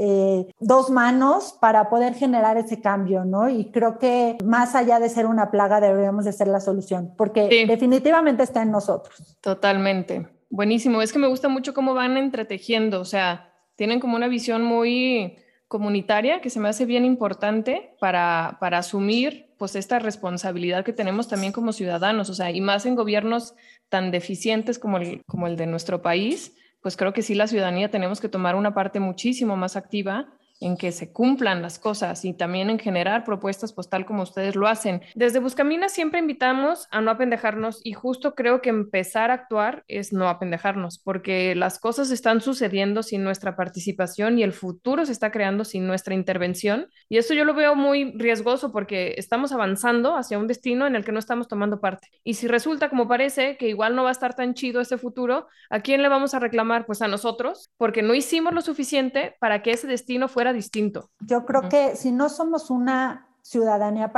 dos 0.58 0.90
manos 0.90 1.56
para 1.60 1.88
poder 1.88 2.14
generar 2.14 2.56
ese 2.56 2.80
cambio, 2.80 3.24
¿no? 3.24 3.48
Y 3.48 3.70
creo 3.70 3.98
que 3.98 4.38
más 4.44 4.74
allá 4.74 4.98
de 4.98 5.08
ser 5.08 5.26
una 5.26 5.50
plaga 5.50 5.80
deberíamos 5.80 6.24
de 6.24 6.32
ser 6.32 6.48
la 6.48 6.60
solución, 6.60 7.14
porque 7.16 7.48
definitivamente 7.66 8.42
está 8.42 8.62
en 8.62 8.70
nosotros. 8.70 9.38
Totalmente. 9.40 10.28
Buenísimo. 10.50 11.00
Es 11.00 11.12
que 11.12 11.20
me 11.20 11.28
gusta 11.28 11.48
mucho 11.48 11.72
cómo 11.72 11.94
van 11.94 12.16
entretejiendo, 12.16 13.00
o 13.00 13.04
sea, 13.04 13.52
tienen 13.76 14.00
como 14.00 14.16
una 14.16 14.28
visión 14.28 14.62
muy 14.62 15.36
comunitaria 15.68 16.40
que 16.40 16.50
se 16.50 16.58
me 16.58 16.68
hace 16.68 16.84
bien 16.84 17.04
importante 17.04 17.94
para, 18.00 18.58
para 18.60 18.78
asumir 18.78 19.54
pues 19.56 19.76
esta 19.76 20.00
responsabilidad 20.00 20.84
que 20.84 20.92
tenemos 20.92 21.28
también 21.28 21.52
como 21.52 21.72
ciudadanos, 21.72 22.28
o 22.28 22.34
sea, 22.34 22.50
y 22.50 22.60
más 22.60 22.86
en 22.86 22.96
gobiernos 22.96 23.54
tan 23.88 24.10
deficientes 24.10 24.80
como 24.80 24.98
el, 24.98 25.22
como 25.26 25.46
el 25.46 25.56
de 25.56 25.66
nuestro 25.66 26.02
país, 26.02 26.56
pues 26.82 26.96
creo 26.96 27.12
que 27.12 27.22
sí 27.22 27.34
la 27.34 27.46
ciudadanía 27.46 27.90
tenemos 27.90 28.20
que 28.20 28.28
tomar 28.28 28.54
una 28.54 28.74
parte 28.74 29.00
muchísimo 29.00 29.56
más 29.56 29.76
activa 29.76 30.28
en 30.60 30.76
que 30.76 30.92
se 30.92 31.12
cumplan 31.12 31.62
las 31.62 31.78
cosas 31.78 32.24
y 32.24 32.34
también 32.34 32.70
en 32.70 32.78
generar 32.78 33.24
propuestas 33.24 33.72
pues 33.72 33.88
tal 33.88 34.06
como 34.06 34.22
ustedes 34.22 34.56
lo 34.56 34.68
hacen. 34.68 35.02
Desde 35.14 35.40
Buscamina 35.40 35.88
siempre 35.88 36.20
invitamos 36.20 36.86
a 36.90 37.00
no 37.00 37.10
apendejarnos 37.10 37.80
y 37.82 37.94
justo 37.94 38.34
creo 38.34 38.60
que 38.60 38.70
empezar 38.70 39.30
a 39.30 39.34
actuar 39.34 39.84
es 39.88 40.12
no 40.12 40.28
apendejarnos 40.28 40.98
porque 40.98 41.54
las 41.54 41.78
cosas 41.78 42.10
están 42.10 42.40
sucediendo 42.40 43.02
sin 43.02 43.24
nuestra 43.24 43.56
participación 43.56 44.38
y 44.38 44.42
el 44.42 44.52
futuro 44.52 45.06
se 45.06 45.12
está 45.12 45.30
creando 45.30 45.64
sin 45.64 45.86
nuestra 45.86 46.14
intervención 46.14 46.88
y 47.08 47.18
esto 47.18 47.34
yo 47.34 47.44
lo 47.44 47.54
veo 47.54 47.74
muy 47.74 48.12
riesgoso 48.16 48.72
porque 48.72 49.14
estamos 49.16 49.52
avanzando 49.52 50.16
hacia 50.16 50.38
un 50.38 50.46
destino 50.46 50.86
en 50.86 50.94
el 50.94 51.04
que 51.04 51.12
no 51.12 51.18
estamos 51.18 51.48
tomando 51.48 51.80
parte. 51.80 52.08
Y 52.24 52.34
si 52.34 52.46
resulta 52.46 52.90
como 52.90 53.08
parece 53.08 53.56
que 53.56 53.68
igual 53.68 53.96
no 53.96 54.02
va 54.02 54.10
a 54.10 54.12
estar 54.12 54.34
tan 54.34 54.54
chido 54.54 54.80
ese 54.80 54.98
futuro, 54.98 55.46
¿a 55.70 55.80
quién 55.80 56.02
le 56.02 56.08
vamos 56.08 56.34
a 56.34 56.38
reclamar? 56.38 56.86
Pues 56.86 57.02
a 57.02 57.08
nosotros 57.08 57.70
porque 57.76 58.02
no 58.02 58.14
hicimos 58.14 58.52
lo 58.52 58.60
suficiente 58.60 59.36
para 59.40 59.62
que 59.62 59.72
ese 59.72 59.86
destino 59.86 60.28
fuera 60.28 60.49
distinto. 60.52 61.10
Yo 61.20 61.44
creo 61.44 61.68
que 61.68 61.96
si 61.96 62.12
no 62.12 62.28
somos 62.28 62.70
una 62.70 63.28
ciudadanía 63.42 64.12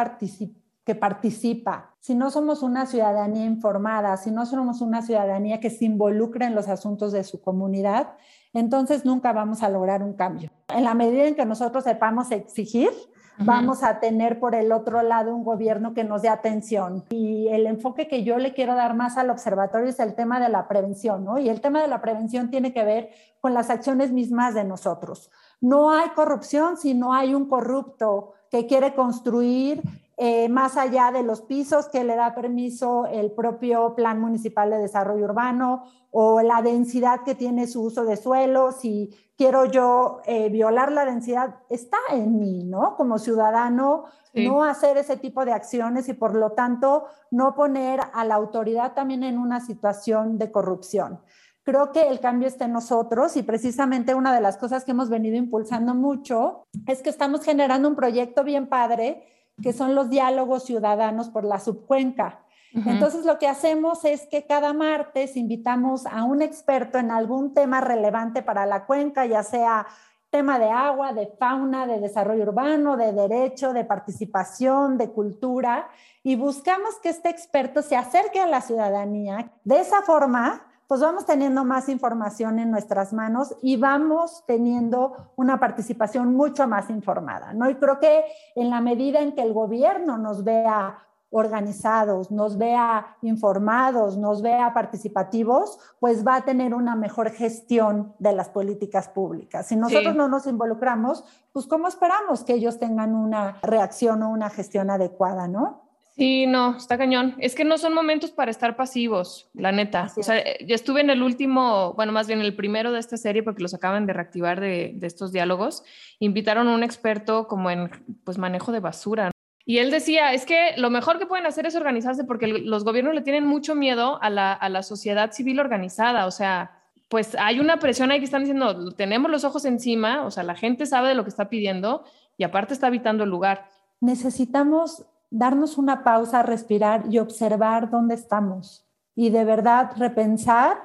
que 0.84 0.94
participa, 0.94 1.94
si 2.00 2.14
no 2.14 2.30
somos 2.30 2.62
una 2.62 2.86
ciudadanía 2.86 3.44
informada, 3.44 4.16
si 4.16 4.30
no 4.30 4.44
somos 4.46 4.80
una 4.80 5.02
ciudadanía 5.02 5.60
que 5.60 5.70
se 5.70 5.84
involucra 5.84 6.46
en 6.46 6.54
los 6.54 6.68
asuntos 6.68 7.12
de 7.12 7.24
su 7.24 7.40
comunidad, 7.40 8.14
entonces 8.52 9.04
nunca 9.04 9.32
vamos 9.32 9.62
a 9.62 9.68
lograr 9.68 10.02
un 10.02 10.14
cambio. 10.14 10.50
En 10.68 10.84
la 10.84 10.94
medida 10.94 11.24
en 11.24 11.34
que 11.34 11.46
nosotros 11.46 11.84
sepamos 11.84 12.30
exigir, 12.32 12.90
vamos 13.38 13.82
a 13.82 14.00
tener 14.00 14.38
por 14.38 14.54
el 14.54 14.72
otro 14.72 15.02
lado 15.02 15.34
un 15.34 15.44
gobierno 15.44 15.94
que 15.94 16.04
nos 16.04 16.22
dé 16.22 16.28
atención. 16.28 17.04
Y 17.10 17.48
el 17.48 17.66
enfoque 17.66 18.08
que 18.08 18.24
yo 18.24 18.38
le 18.38 18.52
quiero 18.52 18.74
dar 18.74 18.94
más 18.94 19.16
al 19.16 19.30
observatorio 19.30 19.88
es 19.88 20.00
el 20.00 20.14
tema 20.14 20.40
de 20.40 20.48
la 20.48 20.68
prevención, 20.68 21.24
¿no? 21.24 21.38
Y 21.38 21.48
el 21.48 21.60
tema 21.60 21.80
de 21.80 21.88
la 21.88 22.00
prevención 22.00 22.50
tiene 22.50 22.72
que 22.72 22.84
ver 22.84 23.10
con 23.40 23.54
las 23.54 23.70
acciones 23.70 24.12
mismas 24.12 24.54
de 24.54 24.64
nosotros. 24.64 25.30
No 25.62 25.90
hay 25.90 26.10
corrupción 26.10 26.76
si 26.76 26.92
no 26.92 27.14
hay 27.14 27.34
un 27.34 27.48
corrupto 27.48 28.32
que 28.50 28.66
quiere 28.66 28.94
construir 28.94 29.80
eh, 30.18 30.48
más 30.48 30.76
allá 30.76 31.10
de 31.10 31.22
los 31.22 31.40
pisos 31.40 31.88
que 31.88 32.04
le 32.04 32.16
da 32.16 32.34
permiso 32.34 33.06
el 33.06 33.30
propio 33.30 33.94
Plan 33.94 34.20
Municipal 34.20 34.70
de 34.70 34.78
Desarrollo 34.78 35.24
Urbano 35.24 35.84
o 36.10 36.42
la 36.42 36.62
densidad 36.62 37.22
que 37.24 37.34
tiene 37.34 37.66
su 37.66 37.82
uso 37.82 38.04
de 38.04 38.16
suelo, 38.16 38.72
si 38.72 39.16
quiero 39.36 39.64
yo 39.64 40.20
eh, 40.26 40.50
violar 40.50 40.92
la 40.92 41.04
densidad, 41.04 41.60
está 41.70 41.96
en 42.10 42.38
mí, 42.38 42.64
¿no? 42.64 42.96
Como 42.96 43.18
ciudadano, 43.18 44.04
no 44.34 44.64
hacer 44.64 44.96
ese 44.98 45.16
tipo 45.16 45.44
de 45.44 45.52
acciones 45.52 46.08
y 46.08 46.14
por 46.14 46.34
lo 46.34 46.52
tanto 46.52 47.04
no 47.30 47.54
poner 47.54 48.00
a 48.12 48.24
la 48.24 48.34
autoridad 48.34 48.94
también 48.94 49.24
en 49.24 49.38
una 49.38 49.60
situación 49.60 50.38
de 50.38 50.50
corrupción. 50.50 51.20
Creo 51.64 51.92
que 51.92 52.08
el 52.08 52.18
cambio 52.18 52.48
está 52.48 52.64
en 52.64 52.72
nosotros 52.72 53.36
y 53.36 53.42
precisamente 53.42 54.14
una 54.14 54.34
de 54.34 54.40
las 54.40 54.56
cosas 54.56 54.84
que 54.84 54.90
hemos 54.90 55.08
venido 55.08 55.36
impulsando 55.36 55.94
mucho 55.94 56.66
es 56.88 57.02
que 57.02 57.10
estamos 57.10 57.44
generando 57.44 57.88
un 57.88 57.94
proyecto 57.94 58.42
bien 58.42 58.66
padre 58.66 59.28
que 59.62 59.72
son 59.72 59.94
los 59.94 60.10
diálogos 60.10 60.64
ciudadanos 60.64 61.28
por 61.28 61.44
la 61.44 61.60
subcuenca. 61.60 62.40
Entonces, 62.74 63.26
lo 63.26 63.38
que 63.38 63.48
hacemos 63.48 64.04
es 64.06 64.26
que 64.26 64.46
cada 64.46 64.72
martes 64.72 65.36
invitamos 65.36 66.06
a 66.06 66.24
un 66.24 66.40
experto 66.40 66.98
en 66.98 67.10
algún 67.10 67.52
tema 67.52 67.82
relevante 67.82 68.42
para 68.42 68.64
la 68.64 68.86
cuenca, 68.86 69.26
ya 69.26 69.42
sea 69.42 69.86
tema 70.30 70.58
de 70.58 70.70
agua, 70.70 71.12
de 71.12 71.26
fauna, 71.38 71.86
de 71.86 72.00
desarrollo 72.00 72.44
urbano, 72.44 72.96
de 72.96 73.12
derecho, 73.12 73.74
de 73.74 73.84
participación, 73.84 74.96
de 74.96 75.10
cultura, 75.10 75.90
y 76.22 76.36
buscamos 76.36 76.98
que 77.02 77.10
este 77.10 77.28
experto 77.28 77.82
se 77.82 77.96
acerque 77.96 78.40
a 78.40 78.46
la 78.46 78.62
ciudadanía. 78.62 79.52
De 79.64 79.78
esa 79.78 80.00
forma, 80.00 80.71
pues 80.86 81.00
vamos 81.00 81.26
teniendo 81.26 81.64
más 81.64 81.88
información 81.88 82.58
en 82.58 82.70
nuestras 82.70 83.12
manos 83.12 83.56
y 83.62 83.76
vamos 83.76 84.44
teniendo 84.46 85.32
una 85.36 85.58
participación 85.58 86.34
mucho 86.34 86.66
más 86.68 86.90
informada, 86.90 87.52
¿no? 87.54 87.70
Y 87.70 87.76
creo 87.76 87.98
que 87.98 88.24
en 88.54 88.70
la 88.70 88.80
medida 88.80 89.20
en 89.20 89.32
que 89.32 89.42
el 89.42 89.52
gobierno 89.52 90.18
nos 90.18 90.44
vea 90.44 90.98
organizados, 91.32 92.30
nos 92.30 92.58
vea 92.58 93.16
informados, 93.22 94.18
nos 94.18 94.42
vea 94.42 94.74
participativos, 94.74 95.78
pues 95.98 96.26
va 96.26 96.36
a 96.36 96.44
tener 96.44 96.74
una 96.74 96.94
mejor 96.94 97.30
gestión 97.30 98.14
de 98.18 98.34
las 98.34 98.50
políticas 98.50 99.08
públicas. 99.08 99.66
Si 99.66 99.74
nosotros 99.74 100.14
no 100.14 100.28
nos 100.28 100.46
involucramos, 100.46 101.24
pues 101.52 101.66
¿cómo 101.66 101.88
esperamos 101.88 102.44
que 102.44 102.52
ellos 102.52 102.78
tengan 102.78 103.14
una 103.14 103.56
reacción 103.62 104.22
o 104.22 104.28
una 104.28 104.50
gestión 104.50 104.90
adecuada, 104.90 105.48
no? 105.48 105.81
Sí, 106.16 106.46
no, 106.46 106.76
está 106.76 106.98
cañón. 106.98 107.36
Es 107.38 107.54
que 107.54 107.64
no 107.64 107.78
son 107.78 107.94
momentos 107.94 108.32
para 108.32 108.50
estar 108.50 108.76
pasivos, 108.76 109.48
la 109.54 109.72
neta. 109.72 110.12
o 110.14 110.22
sea, 110.22 110.42
yo 110.58 110.74
estuve 110.74 111.00
en 111.00 111.08
el 111.08 111.22
último, 111.22 111.94
bueno, 111.94 112.12
más 112.12 112.26
bien 112.26 112.40
el 112.40 112.54
primero 112.54 112.92
de 112.92 113.00
esta 113.00 113.16
serie 113.16 113.42
porque 113.42 113.62
los 113.62 113.72
acaban 113.72 114.06
de 114.06 114.12
reactivar 114.12 114.60
de, 114.60 114.92
de 114.94 115.06
estos 115.06 115.32
diálogos. 115.32 115.84
Invitaron 116.18 116.68
a 116.68 116.74
un 116.74 116.82
experto 116.82 117.48
como 117.48 117.70
en 117.70 117.90
pues 118.24 118.36
manejo 118.36 118.72
de 118.72 118.80
basura. 118.80 119.30
Y 119.64 119.78
él 119.78 119.90
decía, 119.90 120.34
es 120.34 120.44
que 120.44 120.74
lo 120.76 120.90
mejor 120.90 121.18
que 121.18 121.26
pueden 121.26 121.46
hacer 121.46 121.66
es 121.66 121.76
organizarse 121.76 122.24
porque 122.24 122.48
los 122.48 122.84
gobiernos 122.84 123.14
le 123.14 123.22
tienen 123.22 123.46
mucho 123.46 123.74
miedo 123.74 124.20
a 124.20 124.28
la, 124.28 124.52
a 124.52 124.68
la 124.68 124.82
sociedad 124.82 125.32
civil 125.32 125.60
organizada. 125.60 126.26
O 126.26 126.30
sea, 126.30 126.82
pues 127.08 127.36
hay 127.38 127.60
una 127.60 127.78
presión 127.78 128.10
ahí 128.10 128.18
que 128.18 128.24
están 128.24 128.42
diciendo, 128.42 128.92
tenemos 128.92 129.30
los 129.30 129.44
ojos 129.44 129.64
encima, 129.64 130.24
o 130.24 130.30
sea, 130.30 130.42
la 130.42 130.56
gente 130.56 130.84
sabe 130.84 131.08
de 131.08 131.14
lo 131.14 131.22
que 131.22 131.30
está 131.30 131.48
pidiendo 131.48 132.04
y 132.36 132.44
aparte 132.44 132.74
está 132.74 132.88
habitando 132.88 133.24
el 133.24 133.30
lugar. 133.30 133.68
Necesitamos 134.00 135.06
darnos 135.32 135.78
una 135.78 136.04
pausa, 136.04 136.42
respirar 136.42 137.04
y 137.10 137.18
observar 137.18 137.90
dónde 137.90 138.14
estamos. 138.14 138.86
Y 139.14 139.30
de 139.30 139.44
verdad 139.44 139.90
repensar 139.96 140.76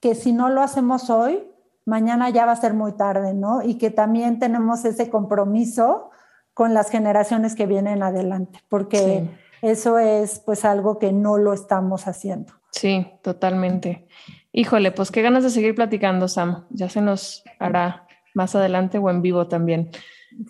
que 0.00 0.14
si 0.14 0.32
no 0.32 0.48
lo 0.50 0.60
hacemos 0.60 1.08
hoy, 1.08 1.48
mañana 1.84 2.28
ya 2.30 2.46
va 2.46 2.52
a 2.52 2.56
ser 2.56 2.74
muy 2.74 2.92
tarde, 2.92 3.32
¿no? 3.32 3.62
Y 3.62 3.78
que 3.78 3.90
también 3.90 4.38
tenemos 4.38 4.84
ese 4.84 5.08
compromiso 5.08 6.10
con 6.52 6.74
las 6.74 6.90
generaciones 6.90 7.54
que 7.54 7.66
vienen 7.66 8.02
adelante, 8.02 8.60
porque 8.68 9.28
eso 9.62 9.98
es 9.98 10.40
pues 10.40 10.64
algo 10.64 10.98
que 10.98 11.12
no 11.12 11.38
lo 11.38 11.52
estamos 11.52 12.08
haciendo. 12.08 12.52
Sí, 12.72 13.06
totalmente. 13.22 14.06
Híjole, 14.52 14.90
pues 14.90 15.10
qué 15.10 15.22
ganas 15.22 15.44
de 15.44 15.50
seguir 15.50 15.74
platicando, 15.74 16.28
Sam. 16.28 16.66
Ya 16.70 16.88
se 16.88 17.00
nos 17.02 17.44
hará 17.58 18.06
más 18.34 18.54
adelante 18.54 18.98
o 18.98 19.10
en 19.10 19.22
vivo 19.22 19.46
también. 19.48 19.90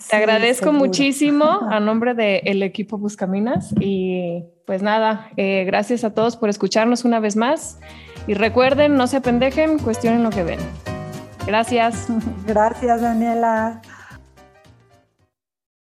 Te 0.09 0.17
agradezco 0.17 0.73
muchísimo 0.73 1.45
a 1.45 1.81
nombre 1.81 2.15
del 2.15 2.63
equipo 2.63 2.99
Buscaminas 2.99 3.73
y 3.81 4.45
pues 4.67 4.83
nada, 4.83 5.31
eh, 5.37 5.65
gracias 5.65 6.03
a 6.03 6.13
todos 6.13 6.37
por 6.37 6.49
escucharnos 6.49 7.05
una 7.05 7.21
vez 7.21 7.37
más 7.37 7.79
y 8.27 8.35
recuerden, 8.35 8.97
no 8.97 9.07
se 9.07 9.21
pendejen, 9.21 9.79
cuestionen 9.79 10.23
lo 10.25 10.31
que 10.31 10.43
ven. 10.43 10.59
Gracias. 11.47 12.09
Gracias, 12.47 13.01
Daniela. 13.01 13.81